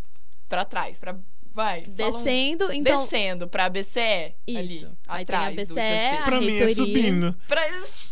Pra 0.50 0.64
trás. 0.66 0.98
Pra. 0.98 1.16
Vai. 1.52 1.84
fala 1.84 2.08
um- 2.08 2.12
Descendo, 2.12 2.72
então. 2.72 3.00
Descendo 3.02 3.48
pra 3.48 3.68
BCE. 3.68 4.34
Isso. 4.46 4.86
Ali, 4.86 4.96
Aí 5.08 5.24
tem 5.24 5.36
a 5.36 5.40
atrás 5.48 5.68
do 5.68 5.74
BCE, 5.74 5.80
a 6.18 6.22
Pra 6.24 6.40
mim 6.40 6.58
é 6.58 6.68
subindo. 6.74 7.36
Pra... 7.48 7.62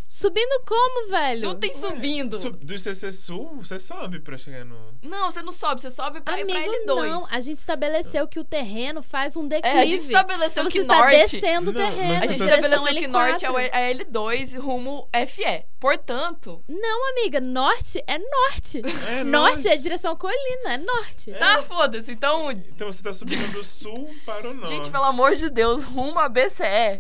Subindo 0.09 0.63
como, 0.67 1.11
velho? 1.11 1.43
Não 1.49 1.55
tem 1.55 1.73
subindo. 1.75 2.39
Sub- 2.39 2.57
Do 2.65 2.75
ICC 2.75 3.13
Sul, 3.13 3.57
você 3.63 3.79
sobe 3.79 4.19
pra 4.21 4.37
chegar 4.37 4.65
no... 4.65 4.77
Não, 5.03 5.31
você 5.31 5.43
não 5.43 5.53
sobe. 5.53 5.81
Você 5.81 5.91
sobe 5.91 6.21
pra 6.21 6.41
ir 6.41 6.47
pra 6.47 6.57
Amigo, 6.59 6.73
L2. 6.73 6.85
não. 7.09 7.27
A 7.31 7.41
gente 7.41 7.59
estabeleceu 7.59 8.27
que 8.27 8.41
o 8.41 8.45
terreno 8.45 9.03
faz 9.03 9.37
um 9.37 9.47
declive. 9.47 9.77
É, 9.77 9.83
a 9.83 9.85
gente 9.85 10.03
estabeleceu 10.03 10.63
Então 10.63 10.67
que 10.67 10.73
você 10.73 10.79
está 10.81 10.99
norte... 10.99 11.17
descendo 11.19 11.71
o 11.71 11.75
terreno. 11.75 12.15
A 12.23 12.27
gente 12.27 12.39
tá- 12.39 12.47
estabeleceu 12.47 12.83
direção 12.83 12.95
que 12.95 13.07
norte 13.07 13.45
é 13.45 13.49
L4. 13.49 13.71
é 13.73 13.95
L2 13.95 14.59
rumo 14.59 15.09
FE. 15.29 15.65
Portanto... 15.79 16.65
Não, 16.69 17.11
amiga, 17.13 17.41
norte 17.41 18.03
é 18.07 18.19
norte. 18.19 18.83
É, 19.09 19.23
norte 19.23 19.69
é 19.69 19.77
direção 19.77 20.13
à 20.13 20.17
colina, 20.17 20.73
é 20.73 20.79
norte. 20.79 21.31
Tá, 21.33 21.63
foda-se. 21.63 22.11
Então, 22.11 22.51
Então 22.51 22.91
você 22.91 23.03
tá 23.03 23.13
subindo 23.13 23.28
Do 23.37 23.65
sul 23.65 24.11
para 24.25 24.51
o 24.51 24.55
norte. 24.55 24.69
Gente, 24.69 24.91
pelo 24.91 25.05
amor 25.05 25.35
de 25.35 25.51
Deus, 25.51 25.83
rumo 25.83 26.19
a 26.19 26.29
BCE. 26.29 26.99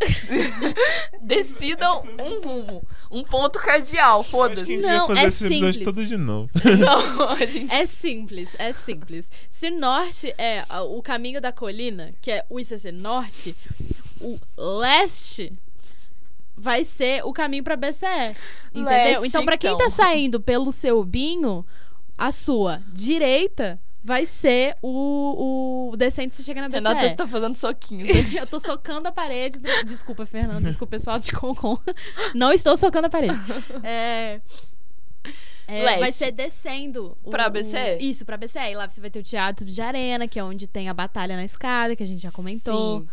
Decidam 1.23 2.03
um 2.19 2.41
rumo. 2.41 2.83
Um 3.11 3.25
ponto 3.25 3.59
cardeal, 3.59 4.23
foda-se. 4.23 4.65
gente 4.65 4.83
Não, 4.83 5.07
vai 5.07 5.17
fazer 5.17 5.21
é 5.21 5.29
esse 5.29 5.49
simples. 5.49 5.79
todo 5.81 6.07
de 6.07 6.17
novo. 6.17 6.51
Não, 6.79 7.29
a 7.31 7.47
gente. 7.47 7.75
É 7.75 7.87
simples, 7.87 8.55
é 8.59 8.73
simples. 8.73 9.31
Se 9.49 9.71
norte 9.71 10.35
é 10.37 10.65
o 10.91 11.03
caminho 11.03 11.41
da 11.41 11.53
colina, 11.53 12.13
que 12.21 12.31
é 12.31 12.45
o 12.49 12.61
ICC 12.61 12.93
norte, 12.93 13.57
o 14.21 14.39
leste 14.57 15.53
vai 16.57 16.85
ser 16.85 17.25
o 17.25 17.33
caminho 17.33 17.63
pra 17.63 17.77
BCE. 17.77 18.37
Entendeu? 18.75 18.91
Leste, 18.91 19.27
então, 19.29 19.45
pra 19.45 19.57
quem 19.57 19.73
então. 19.73 19.87
tá 19.87 19.91
saindo 19.91 20.41
pelo 20.41 20.73
seu 20.73 21.03
binho, 21.05 21.65
a 22.17 22.33
sua 22.33 22.83
direita 22.93 23.81
vai 24.02 24.25
ser 24.25 24.76
o, 24.83 25.90
o 25.93 25.97
descente 25.97 26.35
se 26.35 26.43
chega 26.43 26.61
na 26.61 26.69
BCE. 26.69 26.78
Renata 26.88 27.17
tá 27.17 27.26
fazendo 27.26 27.55
soquinhos. 27.57 28.09
Eu 28.35 28.47
tô 28.47 28.59
socando 28.61 29.09
a 29.09 29.12
parede. 29.12 29.59
do- 29.59 29.85
Desculpa, 29.85 30.25
Fernando. 30.26 30.64
Desculpa, 30.64 30.93
pessoal 30.93 31.19
de 31.19 31.33
Concon. 31.33 31.78
Não 32.35 32.52
estou 32.52 32.76
socando 32.76 33.07
a 33.07 33.11
parede. 33.11 33.35
É... 33.83 34.40
é, 35.67 35.99
vai 35.99 36.12
ser 36.12 36.33
descendo. 36.33 37.17
o- 37.25 37.31
Pra 37.31 37.49
o- 37.49 37.50
BCE? 37.50 37.99
Isso, 38.00 38.25
pra 38.25 38.37
BCE. 38.37 38.59
E 38.71 38.75
lá 38.75 38.88
você 38.88 39.00
vai 39.00 39.11
ter 39.11 39.19
o 39.19 39.23
Teatro 39.23 39.67
de 39.67 39.81
Arena, 39.83 40.26
que 40.26 40.38
é 40.38 40.45
onde 40.45 40.67
tem 40.67 40.88
a 40.88 40.95
Batalha 40.95 41.37
na 41.37 41.45
Escada, 41.45 41.95
que 41.95 42.02
a 42.02 42.07
gente 42.07 42.23
já 42.23 42.31
comentou. 42.31 43.00
Sim. 43.00 43.09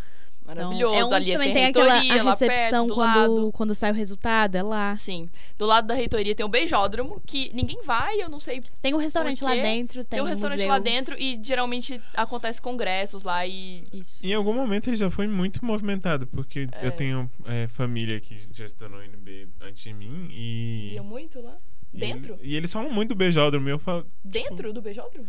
Então, 0.47 0.55
Maravilhoso. 0.63 0.93
é 0.95 1.03
onde 1.05 1.13
Ali 1.15 1.31
também 1.33 1.53
tem, 1.53 1.71
tem 1.73 1.81
a 1.89 1.97
aquela 1.97 2.31
recepção 2.31 2.47
perto, 2.69 2.87
do 2.87 2.93
quando, 2.93 3.33
lado. 3.35 3.51
quando 3.51 3.73
sai 3.73 3.89
o 3.91 3.95
resultado, 3.95 4.55
é 4.55 4.61
lá. 4.61 4.93
Sim. 4.95 5.27
Do 5.57 5.65
lado 5.65 5.87
da 5.87 5.95
reitoria 5.95 6.35
tem 6.35 6.45
um 6.45 6.49
beijódromo 6.49 7.19
que 7.25 7.51
ninguém 7.51 7.81
vai, 7.83 8.21
eu 8.21 8.29
não 8.29 8.39
sei. 8.39 8.61
Tem 8.81 8.93
um 8.93 8.97
restaurante 8.97 9.43
lá 9.43 9.55
dentro, 9.55 10.03
tem, 10.03 10.17
Tem, 10.17 10.21
um 10.21 10.25
restaurante 10.25 10.59
museu. 10.59 10.71
lá 10.71 10.77
dentro 10.79 11.15
e 11.19 11.39
geralmente 11.41 11.99
acontece 12.13 12.61
congressos 12.61 13.23
lá 13.23 13.45
e. 13.47 13.83
Isso. 13.91 14.19
Em 14.23 14.33
algum 14.35 14.53
momento 14.53 14.87
ele 14.87 14.95
já 14.97 15.09
foi 15.09 15.25
muito 15.27 15.65
movimentado, 15.65 16.27
porque 16.27 16.67
É. 16.73 16.85
eu 16.85 16.91
tenho 16.91 17.29
é, 17.47 17.67
família 17.67 18.19
que 18.19 18.37
já 18.53 18.65
estudou 18.65 18.89
no 18.99 19.03
UNB 19.03 19.47
antes 19.61 19.81
de 19.83 19.93
mim 19.93 20.27
e. 20.29 20.91
Ia 20.93 21.01
muito 21.03 21.41
lá. 21.41 21.57
e- 21.91 21.97
Dentro? 21.99 22.37
E, 22.43 22.55
eles 22.55 22.71
falam 22.71 22.91
muito 22.91 23.09
do 23.09 23.15
beijódromo. 23.15 23.67
e 23.67 23.71
Eu 23.71 23.79
falo, 23.79 24.05
Dentro 24.23 24.71
do 24.71 24.81
beijódromo? 24.81 25.27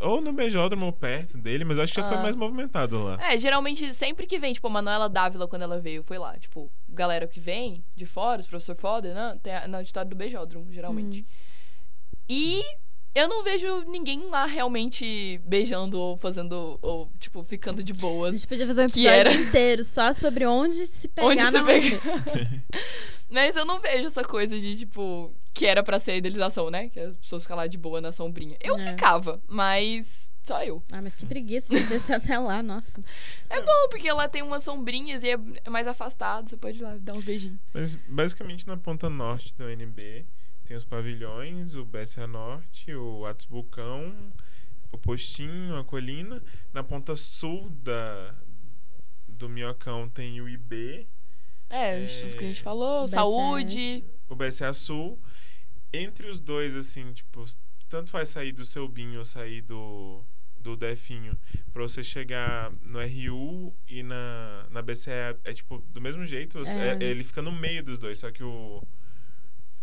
Ou 0.00 0.20
no 0.20 0.32
beijódromo 0.32 0.86
ou 0.86 0.92
perto 0.92 1.36
dele, 1.38 1.64
mas 1.64 1.76
eu 1.76 1.84
acho 1.84 1.92
que 1.94 2.00
já 2.00 2.06
foi 2.08 2.16
Ah. 2.18 2.22
mais 2.22 2.34
movimentado 2.36 3.02
lá. 3.04 3.18
É, 3.32 3.38
geralmente, 3.38 3.92
sempre 3.94 4.26
que 4.26 4.38
vem, 4.38 4.52
tipo, 4.52 4.66
a 4.66 4.70
Manuela 4.70 5.08
Dávila, 5.08 5.46
quando 5.48 5.62
ela 5.62 5.80
veio, 5.80 6.02
foi 6.02 6.18
lá. 6.18 6.36
Tipo, 6.38 6.70
galera 6.88 7.26
que 7.26 7.40
vem 7.40 7.84
de 7.96 8.06
fora, 8.06 8.40
os 8.40 8.46
professor 8.46 8.74
foda, 8.76 9.12
né? 9.14 9.38
Tem 9.42 9.54
a- 9.54 9.68
no 9.68 9.76
auditório 9.78 10.10
do 10.10 10.16
Beijódromo, 10.16 10.72
geralmente. 10.72 11.20
Hum. 11.22 11.24
E 12.28 12.62
eu 13.14 13.28
não 13.28 13.44
vejo 13.44 13.82
ninguém 13.84 14.28
lá 14.28 14.44
realmente 14.46 15.40
beijando 15.44 15.98
ou 15.98 16.16
fazendo, 16.16 16.78
ou, 16.82 17.10
tipo, 17.20 17.44
ficando 17.44 17.82
de 17.84 17.92
A 17.92 17.96
boas. 17.96 18.34
gente 18.36 18.48
podia 18.48 18.66
fazer 18.66 18.82
um 18.82 18.86
episódio 18.86 19.10
era. 19.10 19.32
inteiro 19.32 19.84
só 19.84 20.12
sobre 20.12 20.46
onde 20.46 20.86
se 20.86 21.06
pegar 21.14 21.26
Onde 21.28 21.50
na 21.50 21.64
pega. 21.64 22.00
Mas 23.30 23.56
eu 23.56 23.64
não 23.64 23.80
vejo 23.80 24.06
essa 24.06 24.24
coisa 24.24 24.58
de, 24.58 24.76
tipo, 24.76 25.32
que 25.54 25.64
era 25.66 25.82
pra 25.82 25.98
ser 25.98 26.10
a 26.12 26.16
idealização, 26.16 26.68
né? 26.70 26.88
Que 26.90 26.98
as 27.00 27.16
pessoas 27.16 27.44
ficam 27.44 27.56
lá 27.56 27.66
de 27.66 27.78
boa 27.78 28.00
na 28.00 28.10
sombrinha. 28.12 28.56
Eu 28.60 28.76
É. 28.76 28.90
ficava, 28.90 29.40
mas 29.48 30.32
só 30.42 30.62
eu. 30.64 30.82
Ah, 30.92 31.00
mas 31.00 31.14
que 31.14 31.24
preguiça 31.24 31.74
de 31.74 31.86
descer 31.86 32.14
até 32.20 32.36
lá, 32.38 32.62
nossa. 32.62 33.00
É 33.48 33.62
bom, 33.62 33.88
porque 33.88 34.10
lá 34.12 34.28
tem 34.28 34.42
umas 34.42 34.64
sombrinhas 34.64 35.22
e 35.22 35.28
é 35.30 35.70
mais 35.70 35.86
afastado. 35.86 36.50
Você 36.50 36.56
pode 36.56 36.78
ir 36.78 36.82
lá 36.82 36.96
dar 36.98 37.14
uns 37.16 37.24
beijinhos. 37.24 37.58
Mas 37.72 37.94
basicamente 37.94 38.66
na 38.66 38.76
ponta 38.76 39.08
norte 39.08 39.54
da 39.56 39.64
UNB 39.66 40.26
tem 40.64 40.76
os 40.76 40.84
pavilhões, 40.84 41.74
o 41.74 41.84
BSA 41.84 42.26
Norte, 42.26 42.94
o 42.94 43.24
Atos 43.26 43.44
Vulcão, 43.46 44.12
o 44.90 44.98
Postinho, 44.98 45.76
a 45.76 45.84
Colina. 45.84 46.42
Na 46.72 46.82
ponta 46.82 47.14
sul 47.14 47.70
da, 47.70 48.34
do 49.28 49.48
Minhocão 49.48 50.08
tem 50.08 50.40
o 50.40 50.48
IB, 50.48 51.06
É, 51.70 51.94
É, 51.96 52.04
isso 52.04 52.36
que 52.36 52.44
a 52.44 52.48
gente 52.48 52.62
falou, 52.62 53.02
BSS. 53.02 53.14
saúde. 53.14 54.04
o 54.28 54.34
BSA 54.34 54.72
Sul. 54.72 55.18
Entre 56.02 56.26
os 56.28 56.40
dois, 56.40 56.74
assim, 56.76 57.12
tipo, 57.12 57.44
tanto 57.88 58.10
faz 58.10 58.28
sair 58.30 58.52
do 58.52 58.64
seu 58.64 58.86
binho 58.88 59.18
ou 59.20 59.24
sair 59.24 59.60
do, 59.62 60.22
do 60.58 60.76
definho, 60.76 61.38
pra 61.72 61.82
você 61.82 62.02
chegar 62.02 62.72
no 62.82 62.98
RU 63.00 63.74
e 63.88 64.02
na, 64.02 64.66
na 64.70 64.82
BCE 64.82 65.10
é, 65.10 65.36
é, 65.44 65.52
tipo 65.52 65.78
do 65.90 66.00
mesmo 66.00 66.24
jeito, 66.26 66.58
É. 66.66 66.98
é- 66.98 67.02
ele 67.04 67.22
fica 67.24 67.40
no 67.42 67.52
meio 67.52 67.82
dos 67.82 67.98
dois, 67.98 68.18
só 68.18 68.30
que 68.30 68.42
o. 68.42 68.82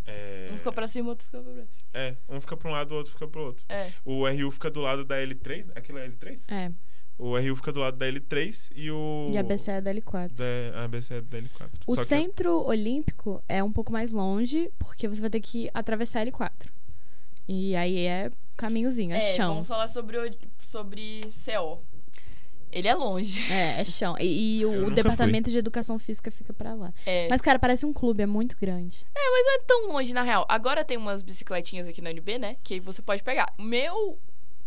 É, 0.04 0.50
Um 0.52 0.58
fica 0.58 0.72
pra 0.72 0.88
cima, 0.88 1.10
outro 1.10 1.24
fica 1.26 1.40
pra 1.40 1.52
baixo. 1.52 1.68
é, 1.94 2.16
um 2.28 2.40
fica 2.40 2.56
pra 2.56 2.68
um 2.68 2.72
lado, 2.72 2.92
o 2.92 2.96
outro 2.96 3.12
fica 3.12 3.28
pro 3.28 3.40
outro. 3.42 3.64
É. 3.68 3.92
O 4.04 4.26
RU 4.28 4.50
fica 4.50 4.68
do 4.70 4.80
lado 4.80 5.04
da 5.04 5.16
L3, 5.16 5.70
aquilo 5.76 5.98
é 5.98 6.08
L3? 6.08 6.40
É. 6.48 6.72
O 7.24 7.38
RU 7.38 7.54
fica 7.54 7.72
do 7.72 7.78
lado 7.78 7.96
da 7.96 8.06
L3 8.06 8.70
e 8.74 8.90
o. 8.90 9.28
E 9.30 9.38
a 9.38 9.42
BCE 9.44 9.70
é 9.70 9.80
da 9.80 9.94
L4. 9.94 10.32
Da, 10.32 10.84
a 10.84 10.88
BCE 10.88 11.14
é 11.14 11.20
da 11.20 11.38
L4. 11.38 11.70
O 11.86 11.94
Só 11.94 12.00
que- 12.02 12.08
centro 12.08 12.66
olímpico 12.66 13.40
é 13.48 13.62
um 13.62 13.70
pouco 13.72 13.92
mais 13.92 14.10
longe, 14.10 14.70
porque 14.78 15.06
você 15.06 15.20
vai 15.20 15.30
ter 15.30 15.40
que 15.40 15.70
atravessar 15.72 16.20
a 16.20 16.26
L4. 16.26 16.50
E 17.48 17.76
aí 17.76 18.06
é 18.06 18.30
caminhozinho, 18.56 19.12
é, 19.14 19.18
É, 19.18 19.36
chão. 19.36 19.54
vamos 19.54 19.68
falar 19.68 19.86
sobre, 19.88 20.18
o- 20.18 20.36
sobre 20.64 21.20
CO. 21.44 21.80
Ele 22.72 22.88
é 22.88 22.94
longe. 22.94 23.52
É, 23.52 23.80
é 23.80 23.84
chão. 23.86 24.16
E, 24.18 24.58
e 24.60 24.64
o, 24.66 24.72
nunca 24.82 24.94
departamento 24.94 25.48
de 25.50 25.58
educação 25.58 25.98
física 26.00 26.30
fica 26.30 26.52
pra 26.52 26.74
lá. 26.74 26.92
É. 27.06 27.28
Mas, 27.28 27.40
cara, 27.40 27.58
parece 27.58 27.84
um 27.86 27.92
clube, 27.92 28.22
é 28.22 28.26
muito 28.26 28.56
grande. 28.60 29.06
Mas 29.14 29.44
não 29.44 29.54
é 29.54 29.58
tão 29.66 29.92
longe, 29.92 30.12
na 30.12 30.22
real. 30.22 30.44
Agora 30.48 30.84
tem 30.84 30.96
umas 30.96 31.22
bicicletinhas 31.22 31.86
aqui 31.86 32.00
na 32.00 32.10
UNB, 32.10 32.38
né? 32.38 32.56
Que 32.64 32.74
aí 32.74 32.80
você 32.80 33.00
pode 33.02 33.22
pegar. 33.22 33.52
Meu. 33.58 34.18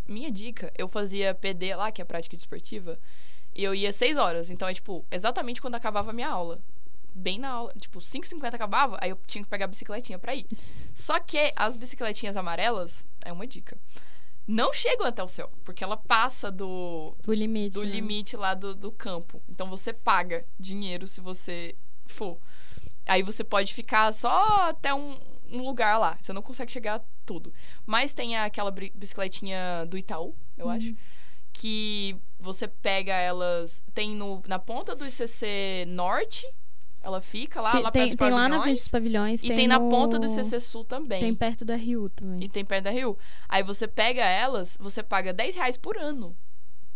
Minha 0.07 0.31
dica, 0.31 0.71
eu 0.77 0.87
fazia 0.87 1.33
PD 1.33 1.75
lá, 1.75 1.91
que 1.91 2.01
é 2.01 2.05
prática 2.05 2.35
desportiva, 2.37 2.99
e 3.53 3.63
eu 3.63 3.73
ia 3.73 3.91
seis 3.91 4.17
horas. 4.17 4.49
Então 4.49 4.67
é 4.67 4.73
tipo, 4.73 5.05
exatamente 5.11 5.61
quando 5.61 5.75
acabava 5.75 6.11
a 6.11 6.13
minha 6.13 6.29
aula. 6.29 6.59
Bem 7.13 7.39
na 7.39 7.49
aula, 7.49 7.73
tipo, 7.79 7.99
5h50 7.99 8.53
acabava, 8.53 8.97
aí 9.01 9.09
eu 9.09 9.19
tinha 9.25 9.41
que 9.43 9.49
pegar 9.49 9.65
a 9.65 9.67
bicicletinha 9.69 10.19
pra 10.19 10.35
ir. 10.35 10.45
Só 10.93 11.17
que 11.19 11.53
as 11.55 11.75
bicicletinhas 11.75 12.35
amarelas, 12.35 13.05
é 13.23 13.31
uma 13.31 13.47
dica. 13.47 13.77
Não 14.47 14.71
chegam 14.73 15.07
até 15.07 15.23
o 15.23 15.27
céu, 15.27 15.49
porque 15.63 15.83
ela 15.83 15.97
passa 15.97 16.51
do, 16.51 17.15
Do 17.23 17.33
limite. 17.33 17.73
do 17.73 17.83
né? 17.83 17.89
limite 17.89 18.35
lá 18.37 18.53
do, 18.53 18.75
do 18.75 18.91
campo. 18.91 19.41
Então 19.49 19.67
você 19.69 19.91
paga 19.91 20.45
dinheiro 20.59 21.07
se 21.07 21.19
você 21.21 21.73
for. 22.05 22.37
Aí 23.07 23.23
você 23.23 23.43
pode 23.43 23.73
ficar 23.73 24.13
só 24.13 24.69
até 24.69 24.93
um, 24.93 25.17
um 25.51 25.63
lugar 25.63 25.97
lá. 25.97 26.17
Você 26.21 26.31
não 26.33 26.41
consegue 26.43 26.71
chegar 26.71 27.03
tudo. 27.25 27.53
Mas 27.85 28.13
tem 28.13 28.35
aquela 28.37 28.71
bicicletinha 28.71 29.85
do 29.87 29.97
Itaú, 29.97 30.35
eu 30.57 30.65
Uhum. 30.67 30.71
acho. 30.71 30.95
Que 31.53 32.17
você 32.39 32.67
pega 32.67 33.13
elas. 33.13 33.81
Tem 33.93 34.13
no, 34.15 34.43
na 34.47 34.59
ponta 34.59 34.95
do 34.95 35.05
ICC 35.05 35.85
Norte. 35.87 36.45
Ela 37.01 37.21
fica 37.21 37.61
lá, 37.61 37.73
lá 37.79 37.91
tem, 37.91 38.01
perto 38.01 38.17
dos 38.17 38.17
tem 38.27 38.31
lá 38.31 38.49
na 38.49 38.61
frente 38.61 38.61
pavilhões. 38.61 38.79
dos 38.79 38.87
pavilhões. 38.89 39.43
E 39.43 39.47
tem, 39.55 39.67
na 39.67 39.77
no- 39.79 39.89
ponta 39.89 40.17
do 40.17 40.25
ICC 40.25 40.59
Sul 40.59 40.83
também. 40.83 41.19
Tem 41.19 41.33
perto 41.35 41.63
da 41.63 41.75
Rio 41.75 42.09
também. 42.09 42.43
E 42.43 42.49
tem 42.49 42.65
perto 42.65 42.85
da 42.85 42.89
Rio. 42.89 43.17
Aí 43.47 43.61
você 43.61 43.87
pega 43.87 44.25
elas, 44.25 44.75
você 44.81 45.03
paga 45.03 45.31
10 45.31 45.55
reais 45.55 45.77
por 45.77 45.97
ano. 45.97 46.35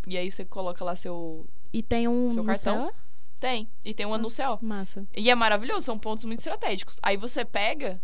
E 0.07 0.17
aí 0.17 0.29
você 0.31 0.43
coloca 0.43 0.83
lá 0.83 0.95
seu. 0.95 1.47
E 1.71 1.83
tem 1.83 2.07
um 2.07 2.33
Seu 2.33 2.43
cartão? 2.43 2.85
céu? 2.87 2.93
Tem. 3.39 3.69
E 3.85 3.93
tem 3.93 4.05
um 4.05 4.13
ano 4.13 4.23
no 4.23 4.29
céu. 4.31 4.57
Massa. 4.61 5.05
E 5.15 5.29
é 5.29 5.35
maravilhoso, 5.35 5.85
são 5.85 5.97
pontos 5.97 6.25
muito 6.25 6.39
estratégicos. 6.39 6.99
Aí 7.03 7.15
você 7.15 7.45
pega 7.45 8.01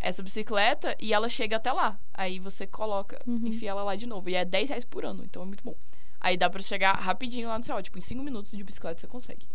essa 0.00 0.22
bicicleta 0.22 0.96
e 1.00 1.12
ela 1.12 1.28
chega 1.28 1.56
até 1.56 1.72
lá. 1.72 1.98
Aí 2.14 2.38
você 2.38 2.66
coloca, 2.66 3.18
Uhum. 3.26 3.40
enfia 3.46 3.70
ela 3.70 3.82
lá 3.82 3.96
de 3.96 4.06
novo. 4.06 4.28
E 4.30 4.34
é 4.34 4.44
10 4.44 4.68
reais 4.68 4.84
por 4.84 5.04
ano, 5.04 5.22
então 5.24 5.42
é 5.42 5.46
muito 5.46 5.62
bom. 5.64 5.74
Aí 6.20 6.36
dá 6.36 6.48
pra 6.50 6.60
chegar 6.62 6.92
rapidinho 6.94 7.48
lá 7.48 7.58
no 7.58 7.64
céu. 7.64 7.80
Tipo, 7.82 7.98
em 7.98 8.02
5 8.02 8.22
minutos 8.22 8.50
de 8.52 8.62
bicicleta 8.64 9.00
você 9.00 9.06
consegue. 9.06 9.46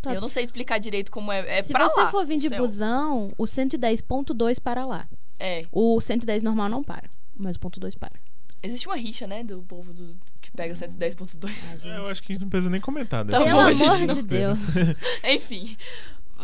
Tá. 0.00 0.14
Eu 0.14 0.20
não 0.20 0.28
sei 0.28 0.42
explicar 0.44 0.78
direito 0.78 1.10
como 1.12 1.30
é. 1.30 1.58
É 1.58 1.62
Se 1.62 1.72
pra 1.72 1.88
você 1.88 2.00
lá, 2.00 2.10
for 2.10 2.26
vir 2.26 2.34
o 2.36 2.40
de 2.40 2.48
céu. 2.48 2.58
busão, 2.58 3.32
o 3.38 3.44
110.2 3.44 4.58
para 4.60 4.84
lá. 4.84 5.06
É. 5.38 5.64
O 5.70 6.00
110 6.00 6.42
normal 6.42 6.68
não 6.68 6.82
para. 6.82 7.08
Mas 7.36 7.56
o 7.56 7.60
ponto 7.60 7.78
2 7.78 7.94
para. 7.94 8.12
Existe 8.62 8.86
uma 8.86 8.96
rixa, 8.96 9.26
né, 9.26 9.42
do 9.42 9.60
povo 9.62 9.92
do, 9.92 10.16
que 10.40 10.50
pega 10.52 10.74
110.2. 10.74 11.50
Ah, 11.84 11.88
É, 11.88 11.98
eu 11.98 12.06
acho 12.06 12.22
que 12.22 12.32
a 12.32 12.34
gente 12.34 12.42
não 12.42 12.48
precisa 12.50 12.70
nem 12.70 12.80
comentar 12.80 13.24
Tá 13.24 13.32
dessa 13.32 13.44
Pelo 13.44 13.58
amor 13.60 13.72
de. 13.74 14.22
Deus. 14.22 14.58
Enfim. 15.24 15.76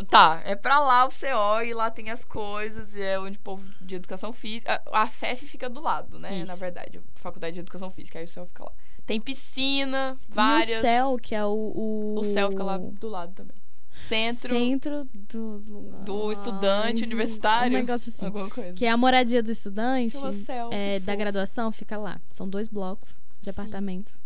Tá, 0.05 0.41
é 0.45 0.55
pra 0.55 0.79
lá 0.79 1.05
o 1.05 1.09
CO 1.09 1.61
e 1.63 1.73
lá 1.73 1.89
tem 1.91 2.09
as 2.09 2.23
coisas, 2.23 2.95
e 2.95 3.01
é 3.01 3.19
onde 3.19 3.37
o 3.37 3.41
povo 3.41 3.65
de 3.81 3.95
educação 3.95 4.31
física. 4.31 4.81
A, 4.91 5.03
a 5.03 5.07
FEF 5.07 5.45
fica 5.47 5.69
do 5.69 5.81
lado, 5.81 6.19
né? 6.19 6.37
Isso. 6.37 6.47
Na 6.47 6.55
verdade, 6.55 7.01
Faculdade 7.15 7.55
de 7.55 7.59
Educação 7.59 7.89
Física, 7.89 8.19
aí 8.19 8.25
o 8.25 8.33
CO 8.33 8.45
fica 8.45 8.63
lá. 8.63 8.71
Tem 9.05 9.19
piscina, 9.19 10.15
E 10.29 10.33
várias. 10.33 10.77
o 10.77 10.81
céu, 10.81 11.17
que 11.17 11.33
é 11.33 11.43
o... 11.43 11.49
O, 11.49 12.19
O 12.19 12.23
céu 12.23 12.49
fica 12.51 12.63
lá 12.63 12.77
do 12.77 13.09
lado 13.09 13.33
também. 13.33 13.57
Centro, 13.91 14.49
Centro 14.49 15.07
do... 15.13 15.59
do 16.05 16.31
estudante 16.31 17.03
Ai, 17.03 17.07
universitário. 17.07 17.77
Um 17.77 17.81
negócio 17.81 18.09
assim. 18.09 18.25
Alguma 18.25 18.49
coisa. 18.49 18.73
Que 18.73 18.85
é 18.85 18.89
a 18.89 18.95
moradia 18.95 19.43
do 19.43 19.51
estudante. 19.51 20.15
É, 20.71 20.99
da 20.99 21.15
graduação 21.15 21.71
fica 21.71 21.97
lá. 21.97 22.19
São 22.29 22.47
dois 22.47 22.67
blocos 22.67 23.19
de 23.41 23.49
apartamentos. 23.49 24.21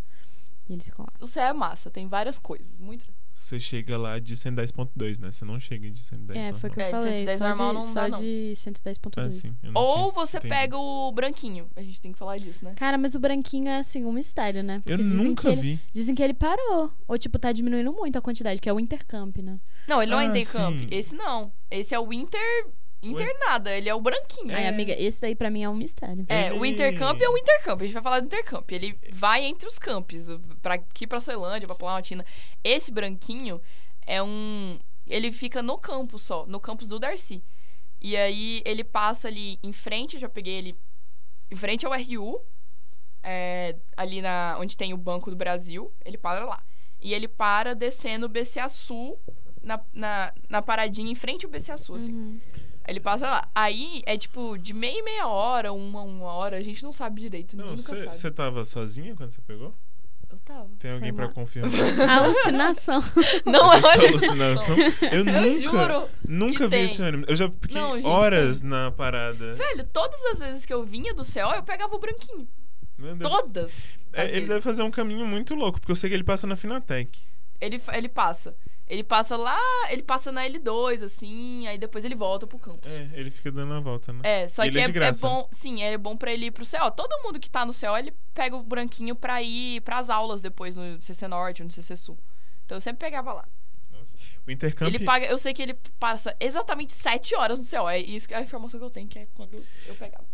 E 0.69 0.73
eles 0.73 0.85
ficam 0.85 1.03
lá. 1.05 1.13
O 1.19 1.27
céu 1.27 1.43
é 1.47 1.53
massa, 1.53 1.89
tem 1.91 2.07
várias 2.07 2.39
coisas. 2.39 2.79
Muito. 2.79 3.05
você 3.33 3.59
chega 3.59 3.97
lá 3.97 4.17
de 4.19 4.35
110.2, 4.37 5.19
né? 5.19 5.31
Você 5.31 5.43
não 5.43 5.59
chega 5.59 5.89
de 5.91 5.99
110 6.01 6.47
É, 6.47 6.53
foi 6.53 6.69
o 6.69 6.73
que 6.73 6.79
eu 6.79 6.83
É, 6.83 6.85
de 6.85 6.91
falei. 6.91 7.15
110 7.17 7.39
só 7.39 7.47
normal 7.49 7.67
de, 7.69 7.73
não 7.73 7.81
só 7.81 7.93
dá, 8.01 8.07
não. 8.09 8.19
de 8.21 8.53
110.2. 8.55 9.13
Ah, 9.27 9.31
sim, 9.31 9.55
eu 9.61 9.71
não 9.73 9.81
Ou 9.81 9.95
tinha 9.95 10.11
você 10.13 10.37
entendido. 10.37 10.59
pega 10.61 10.77
o 10.77 11.11
branquinho. 11.11 11.67
A 11.75 11.81
gente 11.81 11.99
tem 11.99 12.11
que 12.13 12.17
falar 12.17 12.37
disso, 12.37 12.63
né? 12.63 12.73
Cara, 12.75 12.97
mas 12.97 13.13
o 13.15 13.19
branquinho 13.19 13.67
é 13.67 13.77
assim, 13.79 14.05
um 14.05 14.13
mistério, 14.13 14.63
né? 14.63 14.79
Porque 14.79 14.93
Eu 14.93 14.97
dizem 14.97 15.17
nunca 15.17 15.41
que 15.41 15.47
ele, 15.49 15.61
vi. 15.61 15.79
Dizem 15.91 16.15
que 16.15 16.23
ele 16.23 16.33
parou. 16.33 16.91
Ou, 17.07 17.17
tipo, 17.17 17.37
tá 17.37 17.51
diminuindo 17.51 17.91
muito 17.91 18.17
a 18.17 18.21
quantidade, 18.21 18.61
que 18.61 18.69
é 18.69 18.73
o 18.73 18.79
Intercamp, 18.79 19.37
né? 19.39 19.59
Não, 19.87 20.01
ele 20.01 20.11
não 20.11 20.19
é 20.21 20.27
Ah, 20.27 20.29
Intercamp. 20.37 20.73
sim. 20.73 20.87
Esse 20.91 21.13
não. 21.15 21.51
Esse 21.69 21.93
é 21.93 21.99
o 21.99 22.13
Inter. 22.13 22.67
Inter 23.03 23.27
Ui. 23.27 23.33
nada. 23.39 23.75
Ele 23.75 23.89
é 23.89 23.93
o 23.95 24.01
branquinho. 24.01 24.55
Ai, 24.55 24.65
É, 24.65 24.67
amiga, 24.69 24.93
esse 24.99 25.19
daí 25.21 25.35
pra 25.35 25.49
mim 25.49 25.63
é 25.63 25.69
um 25.69 25.75
mistério. 25.75 26.25
o 26.57 26.65
Ele- 26.65 26.73
Intercamp 26.73 27.19
é 27.21 27.29
o 27.29 27.37
Intercamp. 27.37 27.81
A 27.81 27.83
gente 27.85 27.93
vai 27.93 28.03
falar 28.03 28.19
do 28.21 28.25
Intercamp. 28.25 28.69
Ele 28.71 28.97
vai 29.11 29.43
entre 29.45 29.67
os 29.67 29.77
campos. 29.77 30.27
Pra, 30.61 30.75
aqui 30.75 31.05
pra 31.05 31.19
Ceilândia, 31.21 31.67
pra 31.67 31.75
Planaltina. 31.75 32.25
Esse 32.63 32.91
branquinho 32.91 33.61
é 34.05 34.21
um. 34.23 34.79
Ele 35.07 35.31
fica 35.31 35.61
no 35.61 35.77
campus 35.77 36.21
só. 36.23 36.45
No 36.47 36.59
campus 36.59 36.87
do 36.87 36.97
Darcy. 36.99 37.43
E 38.01 38.15
aí 38.17 38.61
ele 38.65 38.83
passa 38.83 39.27
ali 39.27 39.59
em 39.61 39.73
frente. 39.73 40.15
Eu 40.15 40.21
já 40.21 40.29
peguei 40.29 40.53
ele. 40.55 40.75
Em 41.51 41.55
frente 41.55 41.85
ao 41.85 41.91
RU. 41.93 42.41
é, 43.25 43.75
ali 43.95 44.21
na, 44.21 44.57
onde 44.59 44.75
tem 44.75 44.93
o 44.93 44.97
Banco 44.97 45.29
do 45.29 45.35
Brasil. 45.35 45.91
Ele 46.03 46.17
para 46.17 46.45
lá. 46.45 46.61
E 47.01 47.13
ele 47.13 47.27
para 47.27 47.73
descendo 47.73 48.25
o 48.25 48.29
BCA 48.29 48.67
Sul. 48.69 49.19
Na, 49.61 49.79
na, 49.93 50.33
na 50.49 50.61
paradinha 50.61 51.09
em 51.09 51.15
frente 51.15 51.45
ao 51.45 51.51
BCA 51.51 51.77
Sul, 51.77 51.95
assim. 51.95 52.11
Uhum. 52.11 52.39
Ele 52.87 52.99
passa 52.99 53.25
lá. 53.29 53.49
Aí 53.55 54.01
é 54.05 54.17
tipo 54.17 54.57
de 54.57 54.73
meia 54.73 54.99
e 54.99 55.03
meia 55.03 55.27
hora, 55.27 55.71
uma, 55.71 56.01
uma 56.01 56.31
hora, 56.33 56.57
a 56.57 56.61
gente 56.61 56.83
não 56.83 56.91
sabe 56.91 57.21
direito. 57.21 57.55
Não, 57.55 57.65
ninguém 57.65 57.77
nunca 57.77 57.95
sabe. 58.03 58.15
você 58.17 58.31
tava 58.31 58.65
sozinha 58.65 59.15
quando 59.15 59.31
você 59.31 59.41
pegou? 59.41 59.73
Eu 60.29 60.37
tava. 60.39 60.67
Tem 60.79 60.91
alguém 60.91 61.13
pra 61.13 61.25
mal. 61.25 61.33
confirmar? 61.33 61.71
Alucinação. 62.09 63.01
Não 63.45 63.71
é 63.71 63.79
alucinação? 64.07 64.75
Eu, 65.11 65.19
Eu 65.19 65.25
nunca, 65.25 65.61
juro. 65.61 66.09
nunca 66.27 66.63
vi 66.65 66.69
tem. 66.71 66.85
esse 66.85 67.01
ônibus. 67.01 67.29
Eu 67.29 67.35
já 67.35 67.49
fiquei 67.49 67.79
Não, 67.79 67.95
gente, 67.95 68.07
horas 68.07 68.61
na 68.61 68.91
parada. 68.91 69.53
Velho, 69.53 69.85
todas 69.93 70.19
as 70.33 70.39
vezes 70.39 70.65
que 70.65 70.73
eu 70.73 70.83
vinha 70.83 71.13
do 71.13 71.23
céu, 71.23 71.49
eu 71.51 71.63
pegava 71.63 71.95
o 71.95 71.99
branquinho. 71.99 72.47
Meu 72.97 73.15
Deus. 73.15 73.31
Todas. 73.31 73.73
É, 74.11 74.23
ele 74.23 74.31
vezes. 74.33 74.47
deve 74.49 74.61
fazer 74.61 74.83
um 74.83 74.91
caminho 74.91 75.25
muito 75.25 75.55
louco, 75.55 75.79
porque 75.79 75.91
eu 75.91 75.95
sei 75.95 76.09
que 76.09 76.15
ele 76.15 76.23
passa 76.23 76.45
na 76.47 76.55
Finatec. 76.55 77.19
Ele, 77.61 77.79
fa- 77.79 77.97
ele 77.97 78.09
passa. 78.09 78.55
Ele 78.87 79.03
passa 79.03 79.37
lá, 79.37 79.57
ele 79.89 80.03
passa 80.03 80.31
na 80.31 80.45
L2, 80.45 81.03
assim, 81.03 81.65
aí 81.67 81.77
depois 81.77 82.03
ele 82.03 82.15
volta 82.15 82.45
pro 82.45 82.59
campus. 82.59 82.93
É, 82.93 83.09
ele 83.13 83.31
fica 83.31 83.51
dando 83.51 83.73
a 83.73 83.79
volta, 83.79 84.11
né? 84.11 84.19
É, 84.23 84.49
só 84.49 84.63
ele 84.63 84.73
que 84.73 84.99
é 84.99 85.03
é, 85.03 85.07
é 85.07 85.11
bom. 85.13 85.47
Sim, 85.51 85.81
é 85.81 85.97
bom 85.97 86.17
pra 86.17 86.33
ele 86.33 86.47
ir 86.47 86.51
pro 86.51 86.65
céu. 86.65 86.91
Todo 86.91 87.23
mundo 87.23 87.39
que 87.39 87.49
tá 87.49 87.65
no 87.65 87.71
céu, 87.71 87.97
ele 87.97 88.13
pega 88.33 88.55
o 88.55 88.61
branquinho 88.61 89.15
pra 89.15 89.41
ir 89.41 89.81
pras 89.81 90.09
aulas 90.09 90.41
depois 90.41 90.75
no 90.75 91.01
CC 91.01 91.27
Norte 91.27 91.61
ou 91.61 91.65
no 91.65 91.71
CC 91.71 91.95
Sul. 91.95 92.17
Então 92.65 92.77
eu 92.77 92.81
sempre 92.81 92.99
pegava 92.99 93.31
lá. 93.33 93.47
Nossa. 93.91 94.15
O 94.45 94.51
Intercamp... 94.51 94.89
Ele 94.93 94.99
paga, 95.05 95.25
eu 95.27 95.37
sei 95.37 95.53
que 95.53 95.61
ele 95.61 95.75
passa 95.97 96.35
exatamente 96.37 96.91
7 96.91 97.35
horas 97.35 97.59
no 97.59 97.65
céu. 97.65 97.87
É 97.87 97.97
isso 97.97 98.27
que 98.27 98.33
é 98.33 98.37
a 98.37 98.41
informação 98.41 98.79
que 98.79 98.85
eu 98.85 98.89
tenho, 98.89 99.07
que 99.07 99.19
é 99.19 99.27
quando 99.33 99.55
eu 99.87 99.95
pegava. 99.95 100.25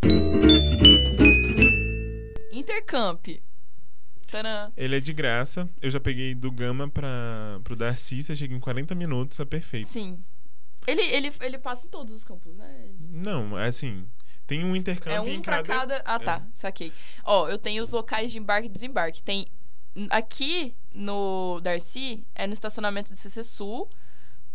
Intercamp. 2.51 3.27
Ele 4.75 4.97
é 4.97 4.99
de 4.99 5.13
graça. 5.13 5.69
Eu 5.81 5.91
já 5.91 5.99
peguei 5.99 6.33
do 6.35 6.51
Gama 6.51 6.89
pra, 6.89 7.59
pro 7.63 7.75
Darcy. 7.75 8.23
Você 8.23 8.35
chega 8.35 8.53
em 8.53 8.59
40 8.59 8.93
minutos, 8.95 9.39
é 9.39 9.45
perfeito. 9.45 9.87
Sim. 9.87 10.21
Ele, 10.87 11.01
ele, 11.01 11.31
ele 11.41 11.57
passa 11.57 11.87
em 11.87 11.89
todos 11.89 12.13
os 12.13 12.23
campos, 12.23 12.57
né? 12.57 12.89
Não, 12.99 13.57
é 13.59 13.67
assim... 13.67 14.07
Tem 14.47 14.63
um 14.65 14.75
intercâmbio 14.75 15.15
É 15.15 15.21
um 15.21 15.27
em 15.27 15.41
pra 15.43 15.61
cada... 15.61 16.01
cada. 16.01 16.01
Ah, 16.03 16.19
tá. 16.19 16.47
Saquei. 16.55 16.91
Ó, 17.23 17.47
eu 17.47 17.59
tenho 17.59 17.83
os 17.83 17.91
locais 17.91 18.31
de 18.31 18.39
embarque 18.39 18.67
e 18.67 18.71
desembarque. 18.71 19.21
Tem. 19.21 19.45
Aqui 20.09 20.73
no 20.91 21.59
Darcy, 21.61 22.25
é 22.33 22.47
no 22.47 22.53
estacionamento 22.53 23.13
do 23.13 23.19
CC 23.19 23.43
Sul, 23.43 23.87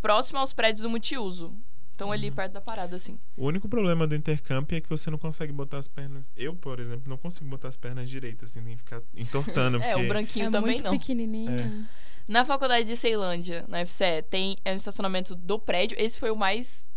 próximo 0.03 0.41
aos 0.41 0.53
prédios 0.53 0.83
do 0.83 0.91
multiuso. 0.91 1.57
Então, 1.95 2.11
ali 2.11 2.29
Uhum. 2.29 2.35
perto 2.35 2.53
da 2.53 2.61
parada, 2.61 2.97
assim. 2.97 3.19
O 3.37 3.47
único 3.47 3.69
problema 3.69 4.07
do 4.07 4.17
intercamp 4.17 4.71
é 4.73 4.81
que 4.81 4.89
você 4.89 5.11
não 5.11 5.19
consegue 5.19 5.53
botar 5.53 5.79
as 5.79 5.87
pernas... 5.87 6.31
Eu, 6.37 6.55
por 6.57 6.81
exemplo, 6.81 7.09
não 7.09 7.17
consigo 7.17 7.47
botar 7.47 7.69
as 7.69 7.77
pernas 7.77 8.11
direito, 8.11 8.45
assim. 8.45 8.63
Tem 8.63 8.77
que 8.77 8.83
ficar 8.83 9.01
entortando, 9.17 9.79
É, 9.83 9.93
porque... 9.93 10.05
o 10.05 10.09
branquinho 10.09 10.47
é 10.47 10.51
também 10.51 10.75
muito 10.75 10.85
não. 10.85 10.99
pequenininho. 10.99 11.61
É. 11.61 12.05
Na 12.29 12.45
faculdade 12.45 12.89
de 12.89 12.97
Ceilândia, 12.97 13.65
na 13.69 13.85
FCE, 13.85 14.23
tem 14.29 14.57
é 14.65 14.71
no 14.71 14.77
estacionamento 14.77 15.37
do 15.37 15.59
prédio. 15.59 15.97
Esse 16.01 16.19
foi 16.19 16.31
o 16.31 16.37
mais 16.37 16.89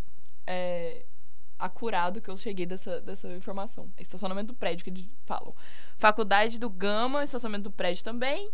é, 0.48 1.06
acurado 1.60 2.22
que 2.22 2.30
eu 2.30 2.38
cheguei 2.38 2.66
dessa, 2.66 3.01
dessa 3.01 3.27
informação. 3.36 3.92
Estacionamento 4.00 4.48
do 4.48 4.56
prédio 4.56 4.84
que 4.84 4.89
eles 4.89 5.06
falam. 5.25 5.54
Faculdade 5.98 6.57
do 6.57 6.70
Gama, 6.70 7.24
estacionamento 7.24 7.66
do 7.70 7.72
prédio 7.72 8.03
também. 8.03 8.50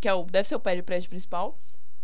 Que 0.00 0.08
é 0.08 0.14
o, 0.14 0.24
deve 0.24 0.48
ser 0.48 0.54
o 0.54 0.60
prédio, 0.60 0.84
prédio 0.84 1.10
principal. 1.10 1.58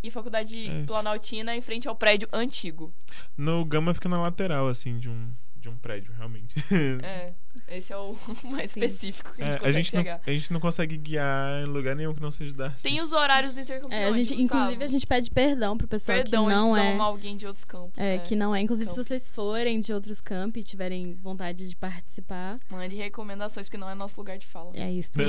E 0.04 0.10
faculdade 0.10 0.68
É. 0.68 0.82
Planaltina 0.84 1.56
em 1.56 1.60
frente 1.62 1.88
ao 1.88 1.96
prédio 1.96 2.28
antigo. 2.32 2.92
No 3.36 3.64
Gama 3.64 3.94
fica 3.94 4.08
na 4.08 4.20
lateral, 4.20 4.68
assim, 4.68 4.98
de 4.98 5.08
um, 5.08 5.30
de 5.56 5.68
um 5.70 5.76
prédio, 5.78 6.12
realmente. 6.12 6.54
É, 7.02 7.32
esse 7.68 7.90
é 7.90 7.96
o 7.96 8.14
mais 8.44 8.70
Sim. 8.70 8.80
específico 8.84 9.32
que 9.32 9.42
a 9.42 9.46
gente 9.46 9.54
É, 9.54 9.56
a, 9.56 9.58
consegue 9.60 9.72
gente 9.72 9.94
não, 9.94 10.20
a 10.26 10.30
gente 10.30 10.52
não 10.52 10.60
consegue 10.60 10.96
guiar 10.98 11.62
em 11.62 11.66
lugar 11.66 11.96
nenhum 11.96 12.12
que 12.14 12.20
não 12.20 12.30
seja 12.30 12.54
Darcy. 12.54 12.82
Tem 12.82 13.00
os 13.00 13.12
horários 13.12 13.54
do 13.54 13.60
intercâmbio. 13.60 13.96
É, 13.96 14.04
a 14.04 14.12
gente, 14.12 14.34
inclusive, 14.34 14.84
a 14.84 14.86
gente 14.86 15.06
pede 15.06 15.30
perdão 15.30 15.76
pro 15.78 15.88
pessoal 15.88 16.18
Perdão, 16.18 16.44
que 16.46 16.50
não 16.54 16.76
é. 16.76 16.96
são 16.96 17.02
alguém 17.02 17.34
de 17.34 17.46
outros 17.46 17.64
campos. 17.64 17.96
É, 17.96 18.18
né? 18.18 18.18
que 18.18 18.36
não 18.36 18.54
é. 18.54 18.60
Inclusive, 18.60 18.90
se 18.90 18.96
vocês 18.98 19.30
forem 19.30 19.80
de 19.80 19.90
outros 19.92 20.20
campi 20.20 20.60
e 20.60 20.64
tiverem 20.64 21.14
vontade 21.14 21.66
de 21.66 21.74
participar, 21.74 22.60
Mande 22.70 22.94
recomendações, 22.94 23.66
porque 23.66 23.78
não 23.78 23.88
é 23.88 23.94
nosso 23.94 24.20
lugar 24.20 24.36
de 24.36 24.46
fala. 24.46 24.72
é 24.74 24.92
isso. 24.92 25.12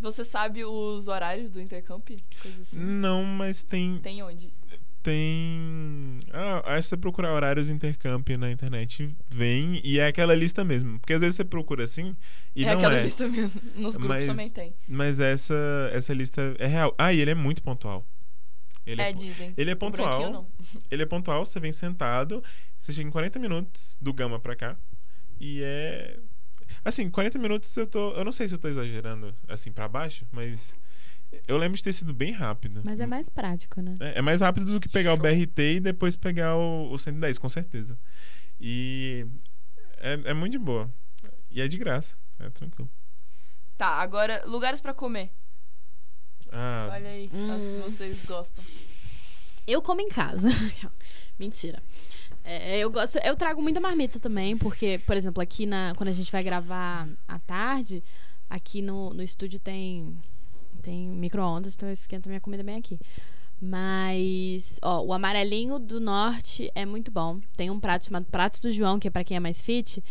Você 0.00 0.24
sabe 0.24 0.64
os 0.64 1.08
horários 1.08 1.50
do 1.50 1.60
intercamp? 1.60 2.08
Assim. 2.60 2.78
não, 2.78 3.24
mas 3.24 3.62
tem. 3.64 3.98
Tem 3.98 4.22
onde? 4.22 4.52
Tem. 5.02 6.20
Ah, 6.32 6.74
aí 6.74 6.82
você 6.82 6.96
procurar 6.96 7.32
horários 7.32 7.70
intercamp 7.70 8.28
na 8.30 8.50
internet, 8.50 9.16
vem 9.28 9.80
e 9.84 9.98
é 9.98 10.06
aquela 10.08 10.34
lista 10.34 10.64
mesmo. 10.64 10.98
Porque 10.98 11.12
às 11.14 11.20
vezes 11.20 11.36
você 11.36 11.44
procura 11.44 11.84
assim 11.84 12.14
e 12.54 12.64
é 12.64 12.66
não 12.66 12.78
aquela 12.78 12.98
é. 12.98 13.04
lista 13.04 13.28
mesmo. 13.28 13.62
Nos 13.76 13.96
grupos 13.96 14.16
Mas- 14.16 14.26
também 14.26 14.50
tem. 14.50 14.74
Mas 14.86 15.20
essa, 15.20 15.54
essa 15.92 16.12
lista 16.12 16.54
é 16.58 16.66
real. 16.66 16.94
Ah, 16.98 17.12
e 17.12 17.20
ele 17.20 17.30
é 17.30 17.34
muito 17.34 17.62
pontual. 17.62 18.04
Ele 18.84 19.00
é, 19.02 19.10
é, 19.10 19.12
dizem. 19.12 19.52
ele 19.56 19.70
é 19.70 19.74
pontual. 19.74 20.32
não. 20.32 20.46
Ele 20.90 21.02
é 21.02 21.06
pontual, 21.06 21.44
você 21.44 21.60
vem 21.60 21.72
sentado, 21.72 22.42
você 22.78 22.90
chega 22.90 23.06
em 23.06 23.12
40 23.12 23.38
minutos 23.38 23.98
do 24.00 24.14
Gama 24.14 24.40
pra 24.40 24.56
cá. 24.56 24.76
E 25.38 25.60
é. 25.62 26.18
Assim, 26.84 27.08
40 27.10 27.38
minutos 27.38 27.76
eu 27.76 27.86
tô. 27.86 28.12
Eu 28.12 28.24
não 28.24 28.32
sei 28.32 28.48
se 28.48 28.54
eu 28.54 28.58
tô 28.58 28.68
exagerando 28.68 29.34
assim 29.48 29.70
pra 29.72 29.88
baixo, 29.88 30.26
mas. 30.32 30.74
Eu 31.46 31.58
lembro 31.58 31.76
de 31.76 31.82
ter 31.82 31.92
sido 31.92 32.14
bem 32.14 32.32
rápido. 32.32 32.80
Mas 32.84 33.00
é 33.00 33.06
mais 33.06 33.28
prático, 33.28 33.82
né? 33.82 33.94
É, 34.00 34.18
é 34.18 34.22
mais 34.22 34.40
rápido 34.40 34.64
do 34.72 34.80
que 34.80 34.88
pegar 34.88 35.12
o 35.12 35.16
Show. 35.16 35.22
BRT 35.22 35.58
e 35.76 35.80
depois 35.80 36.16
pegar 36.16 36.56
o, 36.56 36.90
o 36.90 36.98
110, 36.98 37.36
com 37.36 37.48
certeza. 37.50 37.98
E 38.58 39.26
é, 39.98 40.12
é 40.30 40.34
muito 40.34 40.52
de 40.52 40.58
boa. 40.58 40.90
E 41.50 41.60
é 41.60 41.68
de 41.68 41.76
graça. 41.76 42.16
É 42.38 42.48
tranquilo. 42.48 42.90
Tá, 43.76 43.88
agora, 43.88 44.42
lugares 44.46 44.80
pra 44.80 44.94
comer. 44.94 45.30
Ah, 46.50 46.88
Olha 46.92 47.10
aí, 47.10 47.30
Hum. 47.32 47.52
as 47.52 47.62
que 47.62 47.78
vocês 47.90 48.24
gostam. 48.24 48.64
Eu 49.66 49.82
como 49.82 50.00
em 50.00 50.08
casa. 50.08 50.48
Mentira. 51.38 51.82
É, 52.44 52.78
eu 52.78 52.90
gosto, 52.90 53.18
eu 53.18 53.36
trago 53.36 53.60
muita 53.60 53.80
marmita 53.80 54.18
também, 54.18 54.56
porque, 54.56 54.98
por 55.06 55.16
exemplo, 55.16 55.42
aqui 55.42 55.66
na, 55.66 55.92
quando 55.96 56.08
a 56.08 56.12
gente 56.12 56.32
vai 56.32 56.42
gravar 56.42 57.08
à 57.26 57.38
tarde, 57.38 58.02
aqui 58.48 58.80
no, 58.80 59.12
no 59.12 59.22
estúdio 59.22 59.58
tem 59.60 60.16
tem 60.82 61.08
micro-ondas, 61.08 61.74
então 61.74 61.88
eu 61.88 61.92
esquento 61.92 62.28
minha 62.28 62.40
comida 62.40 62.62
bem 62.62 62.76
aqui. 62.76 62.98
Mas, 63.60 64.78
ó, 64.82 65.02
o 65.02 65.12
amarelinho 65.12 65.78
do 65.78 66.00
norte 66.00 66.70
é 66.74 66.86
muito 66.86 67.10
bom. 67.10 67.40
Tem 67.56 67.70
um 67.70 67.80
prato 67.80 68.06
chamado 68.06 68.26
Prato 68.26 68.60
do 68.62 68.70
João, 68.70 68.98
que 68.98 69.08
é 69.08 69.10
pra 69.10 69.24
quem 69.24 69.36
é 69.36 69.40
mais 69.40 69.60
fit, 69.60 70.02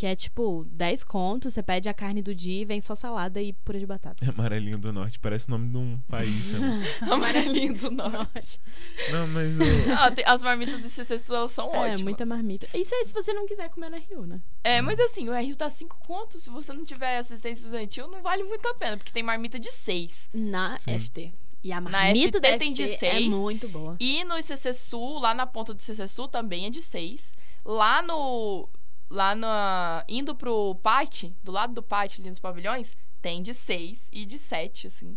que 0.00 0.06
é 0.06 0.16
tipo 0.16 0.64
10 0.72 1.04
contos, 1.04 1.52
você 1.52 1.62
pede 1.62 1.86
a 1.86 1.92
carne 1.92 2.22
do 2.22 2.34
dia 2.34 2.62
e 2.62 2.64
vem 2.64 2.80
só 2.80 2.94
salada 2.94 3.42
e 3.42 3.52
purê 3.52 3.78
de 3.80 3.84
batata. 3.84 4.24
Amarelinho 4.34 4.78
do 4.78 4.90
Norte, 4.94 5.18
parece 5.18 5.46
o 5.48 5.50
nome 5.50 5.68
de 5.68 5.76
um 5.76 5.98
país. 6.08 6.52
lá. 6.58 6.68
Amarelinho 7.14 7.74
do 7.74 7.90
norte. 7.90 8.58
não, 9.12 9.26
mas 9.26 9.58
o. 9.58 9.62
Ah, 9.98 10.10
tem- 10.10 10.24
as 10.26 10.42
marmitas 10.42 10.80
de 10.80 10.88
CC 10.88 11.18
Sul, 11.18 11.36
elas 11.36 11.52
são 11.52 11.66
É, 11.74 11.78
ótimas. 11.80 12.00
muita 12.02 12.24
marmita. 12.24 12.66
Isso 12.72 12.94
aí 12.94 13.04
se 13.04 13.12
você 13.12 13.34
não 13.34 13.46
quiser 13.46 13.68
comer 13.68 13.90
no 13.90 13.98
Rio, 13.98 14.24
né? 14.24 14.40
É, 14.64 14.80
mas 14.80 14.98
assim, 14.98 15.28
o 15.28 15.32
RU 15.38 15.54
tá 15.54 15.68
5 15.68 15.98
contos. 16.06 16.44
Se 16.44 16.48
você 16.50 16.72
não 16.72 16.82
tiver 16.82 17.18
assistência 17.18 17.64
estudantil, 17.64 18.08
não 18.08 18.22
vale 18.22 18.42
muito 18.44 18.66
a 18.68 18.74
pena, 18.74 18.96
porque 18.96 19.12
tem 19.12 19.22
marmita 19.22 19.58
de 19.58 19.70
6. 19.70 20.30
Na 20.32 20.78
Sim. 20.78 20.98
FT. 20.98 21.34
E 21.62 21.72
a 21.72 21.78
Na 21.78 21.90
marmita 21.90 22.38
FT 22.38 22.40
da 22.40 22.56
tem 22.56 22.72
de 22.72 22.86
FT 22.88 23.04
é 23.06 23.10
seis. 23.10 23.28
muito 23.28 23.68
boa. 23.68 23.96
E 24.00 24.24
no 24.24 24.40
CC 24.42 24.72
Sul, 24.72 25.18
lá 25.18 25.34
na 25.34 25.46
ponta 25.46 25.74
do 25.74 25.82
CC 25.82 26.08
Sul, 26.08 26.26
também 26.26 26.64
é 26.64 26.70
de 26.70 26.80
6. 26.80 27.34
Lá 27.66 28.00
no. 28.00 28.66
Lá 29.10 29.34
na. 29.34 30.04
Indo 30.08 30.34
pro 30.34 30.74
pátio, 30.76 31.34
do 31.42 31.50
lado 31.50 31.74
do 31.74 31.82
pátio, 31.82 32.20
ali 32.20 32.30
nos 32.30 32.38
pavilhões, 32.38 32.96
tem 33.20 33.42
de 33.42 33.52
6 33.52 34.08
e 34.12 34.24
de 34.24 34.38
7, 34.38 34.86
assim. 34.86 35.16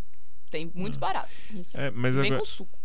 Tem 0.50 0.72
muito 0.74 0.96
Hum. 0.98 1.00
baratos. 1.00 1.52
Isso. 1.52 1.80
É, 1.80 1.92
mas 1.92 2.16
Vem 2.16 2.26
agora, 2.26 2.40
com 2.40 2.46
suco. 2.46 2.80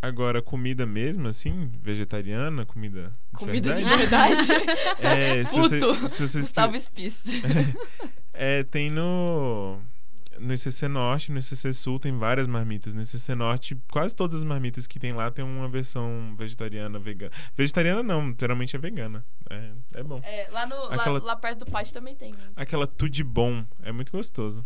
agora, 0.00 0.42
comida 0.42 0.84
mesmo, 0.86 1.26
assim, 1.28 1.68
vegetariana, 1.82 2.64
comida. 2.66 3.14
de 3.32 3.38
Comida 3.38 3.74
de 3.74 3.82
verdade? 3.84 4.34
verdade. 4.46 4.66
É, 5.00 5.44
se, 5.44 5.58
você, 5.58 5.78
Puto. 5.80 6.08
se 6.08 6.28
vocês 6.28 6.44
Gustavo. 6.44 6.72
É, 8.34 8.62
tem 8.64 8.90
no. 8.90 9.78
No 10.40 10.52
ICC 10.54 10.88
Norte, 10.88 11.30
no 11.32 11.38
ICC 11.38 11.72
Sul 11.74 11.98
tem 11.98 12.16
várias 12.16 12.46
marmitas. 12.46 12.94
No 12.94 13.02
ICC 13.02 13.34
Norte, 13.34 13.76
quase 13.90 14.14
todas 14.14 14.36
as 14.36 14.44
marmitas 14.44 14.86
que 14.86 14.98
tem 14.98 15.12
lá 15.12 15.30
tem 15.30 15.44
uma 15.44 15.68
versão 15.68 16.34
vegetariana, 16.36 16.98
vegana. 16.98 17.32
Vegetariana 17.56 18.02
não, 18.02 18.34
geralmente 18.38 18.74
é 18.76 18.78
vegana. 18.78 19.24
É, 19.50 19.72
é 19.94 20.02
bom. 20.02 20.20
É, 20.22 20.48
lá, 20.50 20.66
no, 20.66 20.76
lá- 20.76 20.94
Aquela- 20.94 21.22
lá, 21.22 21.36
perto 21.36 21.64
do 21.64 21.70
pátio 21.70 21.92
também 21.92 22.14
tem. 22.16 22.32
uns. 22.32 22.56
Aquela 22.58 22.86
tudo 22.86 23.24
bom, 23.24 23.64
é 23.82 23.92
muito 23.92 24.12
gostoso. 24.12 24.64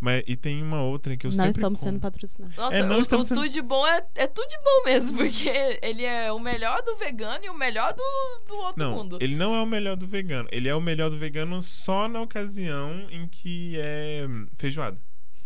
Mas, 0.00 0.22
e 0.26 0.36
tem 0.36 0.62
uma 0.62 0.82
outra 0.82 1.16
que 1.16 1.26
eu 1.26 1.30
Não 1.30 1.36
sempre 1.36 1.50
estamos 1.50 1.80
como. 1.80 1.90
sendo 1.92 2.00
patrocinados. 2.00 2.56
Nossa, 2.56 2.76
É, 2.76 2.82
não 2.82 2.98
o, 2.98 3.00
estamos 3.02 3.26
o 3.26 3.28
sendo- 3.28 3.42
tudo 3.42 3.50
de 3.52 3.62
bom 3.62 3.86
é, 3.86 4.04
é 4.14 4.26
tudo 4.26 4.48
de 4.48 4.56
bom 4.58 4.84
mesmo, 4.84 5.16
porque 5.18 5.78
ele 5.82 6.04
é 6.04 6.32
o 6.32 6.38
melhor 6.38 6.82
do 6.82 6.96
vegano 6.96 7.44
e 7.44 7.50
o 7.50 7.54
melhor 7.54 7.92
do, 7.92 8.02
do 8.48 8.56
outro 8.56 8.82
Não, 8.82 8.94
mundo. 8.96 9.18
ele 9.20 9.34
não 9.36 9.54
é 9.54 9.62
o 9.62 9.66
melhor 9.66 9.96
do 9.96 10.06
vegano. 10.06 10.48
Ele 10.52 10.68
é 10.68 10.74
o 10.74 10.80
melhor 10.80 11.10
do 11.10 11.18
vegano 11.18 11.60
só 11.62 12.08
na 12.08 12.20
ocasião 12.22 13.06
em 13.10 13.26
que 13.26 13.76
é 13.78 14.26
feijoada. 14.56 14.98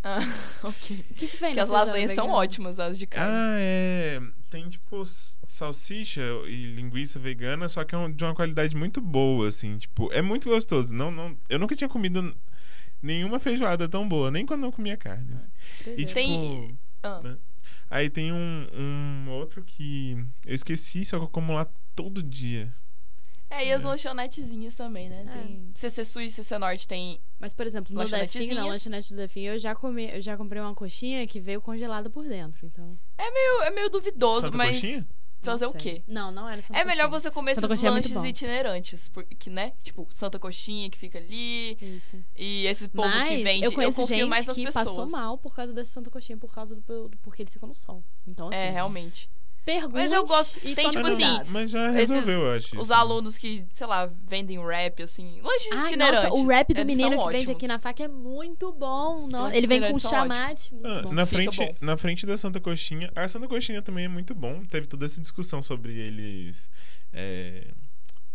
Ah, 0.07 0.19
ok. 0.63 1.05
O 1.11 1.15
que, 1.15 1.27
que 1.27 1.37
vem 1.39 1.51
Porque 1.51 1.61
as 1.61 1.69
lasanhas 1.69 2.11
são 2.13 2.29
ótimas, 2.31 2.79
as 2.79 2.99
de 2.99 3.07
carne. 3.07 3.33
Ah, 3.33 3.57
é. 3.59 4.21
Tem 4.51 4.69
tipo 4.69 5.03
salsicha 5.05 6.21
e 6.47 6.67
linguiça 6.75 7.19
vegana, 7.19 7.69
só 7.69 7.85
que 7.85 7.95
é 7.95 7.99
um- 7.99 8.13
de 8.13 8.23
uma 8.23 8.35
qualidade 8.35 8.77
muito 8.77 9.01
boa, 9.01 9.49
assim. 9.49 9.79
Tipo, 9.79 10.13
é 10.13 10.21
muito 10.23 10.49
gostoso. 10.49 10.95
Não, 10.95 11.11
não, 11.11 11.37
eu 11.49 11.59
nunca 11.59 11.75
tinha 11.75 11.89
comido 11.89 12.35
nenhuma 13.05 13.38
feijoada 13.38 13.88
tão 13.88 14.09
boa, 14.09 14.31
nem 14.31 14.45
quando 14.47 14.64
eu 14.64 14.73
comia 14.73 14.97
carne. 14.97 15.35
assim. 15.35 15.49
E, 15.93 16.03
tipo, 16.03 16.14
Tem- 16.14 16.79
Ah. 17.03 17.21
né? 17.23 17.37
Aí 17.90 18.09
tem 18.11 18.33
um, 18.33 18.67
um 18.75 19.31
outro 19.31 19.62
que 19.62 20.17
eu 20.47 20.55
esqueci, 20.55 21.05
só 21.05 21.19
que 21.19 21.25
eu 21.25 21.29
como 21.29 21.53
lá 21.53 21.67
todo 21.95 22.23
dia. 22.23 22.73
É, 23.51 23.69
e 23.69 23.73
as 23.73 23.85
lanchonetezinhas 23.85 24.75
também, 24.75 25.09
né? 25.09 25.25
É. 25.29 25.33
Tem 25.38 25.71
CC 25.77 26.05
Sul 26.05 26.23
e 26.23 26.31
CC 26.31 26.59
Norte 26.59 26.88
tem. 26.88 27.21
Mas, 27.38 27.53
por 27.55 27.64
exemplo, 27.67 27.95
no 27.95 28.05
Defim, 28.05 28.53
na 28.53 28.67
lanchonete 28.67 29.11
do 29.11 29.17
Defim, 29.17 29.43
eu 29.43 29.59
já, 29.59 29.75
comi, 29.77 30.11
eu 30.11 30.21
já 30.21 30.37
comprei 30.37 30.61
uma 30.61 30.75
coxinha 30.75 31.25
que 31.27 31.38
veio 31.38 31.61
congelada 31.61 32.11
por 32.11 32.25
dentro, 32.25 32.67
então... 32.67 32.99
É 33.17 33.31
meio, 33.31 33.62
é 33.62 33.71
meio 33.71 33.88
duvidoso, 33.90 34.47
Santa 34.47 34.57
mas. 34.57 34.77
Coxinha? 34.77 35.07
Fazer 35.53 35.67
o 35.67 35.71
sei. 35.73 35.81
quê? 35.81 36.03
Não, 36.07 36.31
não 36.33 36.49
era 36.49 36.61
Santa 36.63 36.79
É 36.79 36.85
melhor 36.85 37.09
Coxinha. 37.09 37.21
você 37.21 37.31
comer 37.31 37.55
Santa 37.55 37.67
esses 37.67 37.75
Coxinha 37.75 37.91
é 37.91 37.95
lanches 37.95 38.13
bom. 38.13 38.27
itinerantes, 38.27 39.09
porque, 39.09 39.51
né? 39.51 39.73
Tipo, 39.83 40.07
Santa 40.11 40.39
Coxinha 40.39 40.89
que 40.91 40.99
fica 40.99 41.19
ali. 41.19 41.77
Isso. 41.81 42.17
E 42.37 42.67
esse 42.67 42.89
povo 42.89 43.09
Mas 43.09 43.29
que 43.29 43.43
vende. 43.45 43.65
eu 43.67 43.73
conheço 43.73 44.01
confio 44.01 44.17
gente 44.17 44.29
mais 44.29 44.47
nas 44.47 44.57
que 44.57 44.65
pessoas. 44.65 44.85
passou 44.87 45.09
mal 45.11 45.37
por 45.39 45.55
causa 45.55 45.73
dessa 45.73 45.91
Santa 45.91 46.11
Coxinha, 46.11 46.39
por 46.39 46.53
causa 46.53 46.75
do, 46.75 46.81
do- 47.09 47.17
porque 47.23 47.43
eles 47.43 47.53
ficam 47.53 47.69
no 47.69 47.75
sol. 47.75 48.03
Então, 48.27 48.49
assim, 48.49 48.57
É, 48.59 48.71
realmente. 48.71 49.29
Pergunte 49.64 49.94
Mas 49.94 50.12
eu 50.12 50.24
gosto- 50.24 50.59
e 50.62 50.74
tem, 50.74 50.90
tipo 50.90 51.07
assim. 51.07 51.24
Mas 51.48 51.70
já 51.70 51.88
Esses- 51.88 52.11
resolveu, 52.11 52.40
eu 52.42 52.53
acho. 52.53 52.77
Os 52.77 52.85
isso. 52.85 52.94
alunos 52.94 53.38
que, 53.38 53.64
sei 53.72 53.87
lá, 53.87 54.11
vendem 54.27 54.59
rap, 54.64 55.03
assim. 55.03 55.40
Lanches 55.42 55.72
Ai, 55.72 55.87
itinerantes. 55.87 56.31
nossa, 56.31 56.42
o 56.42 56.46
rap 56.46 56.74
do 56.74 56.85
menino 56.85 57.18
que 57.27 57.33
vende 57.33 57.53
aqui 57.53 57.66
na 57.66 57.79
faca 57.79 58.05
é 58.05 58.09
muito 58.09 58.72
bom. 58.72 59.27
Lanches 59.31 59.57
Ele 59.57 59.66
vem 59.66 59.90
com 59.92 59.98
chamate. 59.98 60.72
Muito 60.74 60.87
Ah, 60.87 61.03
bom. 61.03 61.12
na, 61.12 61.27
frente, 61.27 61.77
na 61.81 61.96
frente 61.96 62.27
da 62.27 62.37
Santa 62.37 62.61
Coxinha. 62.61 63.11
A 63.16 63.27
Santa 63.27 63.48
Coxinha 63.48 63.81
também 63.83 64.05
é 64.05 64.09
muito 64.09 64.35
bom. 64.35 64.62
Teve 64.64 64.87
toda 64.87 65.05
essa 65.07 65.20
discussão 65.20 65.62
sobre 65.62 65.94
eles. 65.98 66.68
é, 67.12 67.68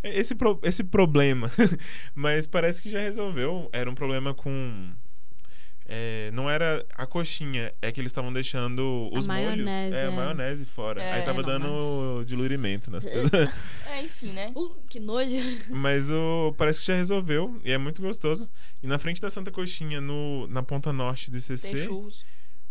esse, 0.02 0.34
pro- 0.34 0.60
esse 0.64 0.84
problema. 0.84 1.52
Mas 2.16 2.48
parece 2.48 2.82
que 2.82 2.90
já 2.90 3.00
resolveu. 3.00 3.70
Era 3.74 3.90
um 3.90 3.96
problema 3.96 4.34
com. 4.34 4.90
É, 5.92 6.30
não 6.34 6.48
era 6.48 6.86
a 6.94 7.08
coxinha, 7.08 7.74
é 7.82 7.92
que 7.92 8.00
eles 8.00 8.12
estavam 8.12 8.32
deixando 8.32 9.10
os 9.12 9.26
molhos. 9.26 9.26
maionese, 9.26 9.96
É, 9.96 10.04
a 10.04 10.06
é. 10.06 10.10
maionese 10.12 10.64
fora. 10.64 11.02
É, 11.02 11.14
Aí 11.14 11.22
tava 11.24 11.42
não, 11.42 11.50
dando 11.50 12.24
diluirimento 12.26 12.92
nas 12.92 13.04
pessoas. 13.10 13.50
É, 13.88 14.04
enfim, 14.04 14.32
né? 14.32 14.52
Uh, 14.56 14.76
que 14.88 15.00
nojo. 15.00 15.36
Mas 15.70 16.12
o 16.12 16.54
parece 16.56 16.82
que 16.82 16.86
já 16.86 16.96
resolveu 16.96 17.60
e 17.66 17.72
é 17.72 17.78
muito 17.80 18.04
gostoso. 18.04 18.48
E 18.84 18.88
na 18.88 19.00
frente 19.00 19.20
da 19.20 19.32
Santa 19.32 19.50
Coxinha, 19.50 20.00
no, 20.00 20.46
na 20.46 20.62
ponta 20.62 20.94
norte 20.94 21.32
do. 21.32 21.42
Tem 21.42 21.58
churros. 21.58 22.24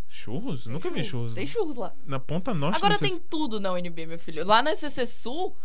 Churros? 0.09 0.65
Tem 0.65 0.73
Nunca 0.73 0.89
vi 0.89 1.05
churros. 1.05 1.33
Tem 1.35 1.45
churros 1.45 1.75
lá. 1.75 1.93
Na 2.07 2.21
ponta 2.21 2.55
norte 2.55 2.77
Agora 2.77 2.97
tem 2.99 3.15
ICC. 3.15 3.25
tudo 3.29 3.59
na 3.59 3.73
UNB, 3.73 4.07
meu 4.07 4.19
filho. 4.19 4.47
Lá 4.47 4.63
na 4.63 4.77
CC 4.77 5.05
Sul, 5.07 5.57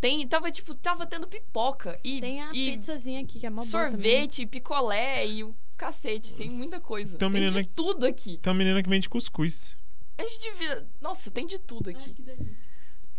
tem, 0.00 0.28
tava, 0.28 0.50
tipo, 0.50 0.74
tava 0.74 1.06
tendo 1.06 1.26
pipoca. 1.26 1.98
E, 2.04 2.20
Tem 2.20 2.42
a 2.42 2.50
e 2.52 2.76
pizzazinha 2.76 3.22
aqui, 3.22 3.40
que 3.40 3.46
é 3.46 3.50
mó 3.50 3.62
boa 3.62 3.66
sorvete, 3.66 4.44
picolé 4.44 5.26
e 5.26 5.44
o 5.44 5.54
cacete. 5.80 6.34
Tem 6.34 6.50
muita 6.50 6.78
coisa. 6.78 7.16
Tem 7.16 7.26
um 7.26 7.32
tem 7.32 7.40
menino 7.40 7.62
de 7.62 7.68
tudo 7.68 8.04
aqui. 8.04 8.36
Tem 8.36 8.52
uma 8.52 8.58
menina 8.58 8.82
que 8.82 8.88
vende 8.88 9.08
cuscuz. 9.08 9.76
A 10.18 10.22
gente 10.22 10.38
devia... 10.40 10.86
Nossa, 11.00 11.30
tem 11.30 11.46
de 11.46 11.58
tudo 11.58 11.88
aqui. 11.88 12.14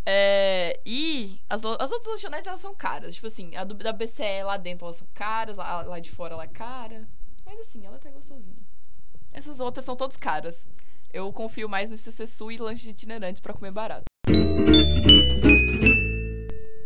É, 0.06 0.80
e 0.86 1.40
as, 1.50 1.64
as 1.64 1.90
outras 1.92 2.14
lanchonetes, 2.14 2.46
elas 2.46 2.60
são 2.60 2.74
caras. 2.74 3.16
Tipo 3.16 3.26
assim, 3.26 3.56
a 3.56 3.64
do, 3.64 3.74
da 3.74 3.92
BCE 3.92 4.44
lá 4.44 4.56
dentro, 4.56 4.86
elas 4.86 4.96
são 4.96 5.08
caras. 5.12 5.56
Lá, 5.56 5.82
lá 5.82 5.98
de 5.98 6.10
fora, 6.10 6.34
ela 6.34 6.44
é 6.44 6.48
cara. 6.48 7.08
Mas 7.44 7.58
assim, 7.60 7.84
ela 7.84 7.98
tá 7.98 8.08
gostosinha. 8.10 8.62
Essas 9.32 9.58
outras 9.58 9.84
são 9.84 9.96
todas 9.96 10.16
caras. 10.16 10.68
Eu 11.12 11.32
confio 11.32 11.68
mais 11.68 11.90
no 11.90 11.96
CC 11.96 12.26
Sul 12.26 12.52
e 12.52 12.58
lanches 12.58 12.86
itinerantes 12.86 13.40
pra 13.40 13.52
comer 13.52 13.72
barato. 13.72 14.04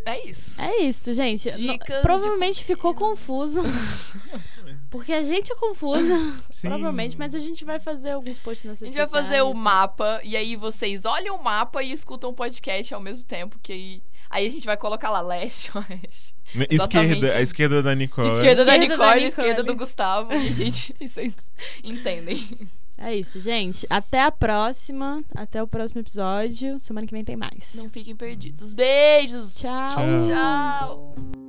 É 0.06 0.24
isso. 0.26 0.60
É 0.60 0.76
isso, 0.82 1.12
gente. 1.12 1.50
Dicas 1.50 1.60
No- 1.60 1.78
de 1.78 2.02
provavelmente 2.02 2.64
ficou 2.64 2.94
confuso. 2.94 3.60
Porque 4.90 5.12
a 5.12 5.22
gente 5.22 5.52
é 5.52 5.56
confusa. 5.56 6.14
Provavelmente, 6.60 7.18
mas 7.18 7.34
a 7.34 7.38
gente 7.38 7.64
vai 7.64 7.78
fazer 7.78 8.10
alguns 8.12 8.38
posts 8.38 8.64
nas 8.64 8.82
A 8.82 8.86
gente 8.86 8.96
vai 8.96 9.08
fazer 9.08 9.42
o 9.42 9.52
mapa 9.54 10.20
e 10.22 10.36
aí 10.36 10.56
vocês 10.56 11.04
olham 11.04 11.36
o 11.36 11.42
mapa 11.42 11.82
e 11.82 11.92
escutam 11.92 12.30
o 12.30 12.34
podcast 12.34 12.94
ao 12.94 13.00
mesmo 13.00 13.24
tempo, 13.24 13.58
que 13.62 13.72
aí, 13.72 14.02
aí 14.30 14.46
a 14.46 14.50
gente 14.50 14.66
vai 14.66 14.76
colocar 14.76 15.10
lá 15.10 15.20
leste, 15.20 15.70
oeste. 15.76 16.34
Esquerda, 16.70 17.36
a 17.36 17.42
esquerda 17.42 17.82
da 17.82 17.94
Nicole. 17.94 18.32
Esquerda 18.32 18.64
da 18.64 18.72
Esquerda 18.74 18.96
da 18.96 18.96
Nicole, 18.96 19.08
Nicole. 19.08 19.26
esquerda 19.26 19.62
do 19.64 19.76
Gustavo. 19.76 20.32
E 20.32 20.48
a 20.48 20.50
gente, 20.52 20.94
vocês 21.00 21.36
entendem. 21.82 22.70
É 22.98 23.14
isso, 23.14 23.40
gente. 23.40 23.86
Até 23.90 24.22
a 24.22 24.30
próxima. 24.30 25.22
Até 25.34 25.62
o 25.62 25.66
próximo 25.66 26.00
episódio. 26.00 26.80
Semana 26.80 27.06
que 27.06 27.12
vem 27.12 27.24
tem 27.24 27.36
mais. 27.36 27.74
Não 27.74 27.90
fiquem 27.90 28.16
perdidos. 28.16 28.72
Beijos. 28.72 29.56
Tchau. 29.56 29.90
Tchau. 29.90 30.26
Tchau. 30.26 31.45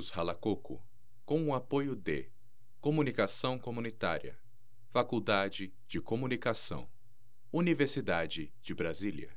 Estúdios 0.00 0.10
Ralacoco, 0.10 0.82
com 1.26 1.44
o 1.46 1.54
apoio 1.54 1.94
de 1.94 2.30
Comunicação 2.80 3.58
Comunitária, 3.58 4.38
Faculdade 4.90 5.74
de 5.86 6.00
Comunicação, 6.00 6.88
Universidade 7.52 8.50
de 8.62 8.74
Brasília. 8.74 9.30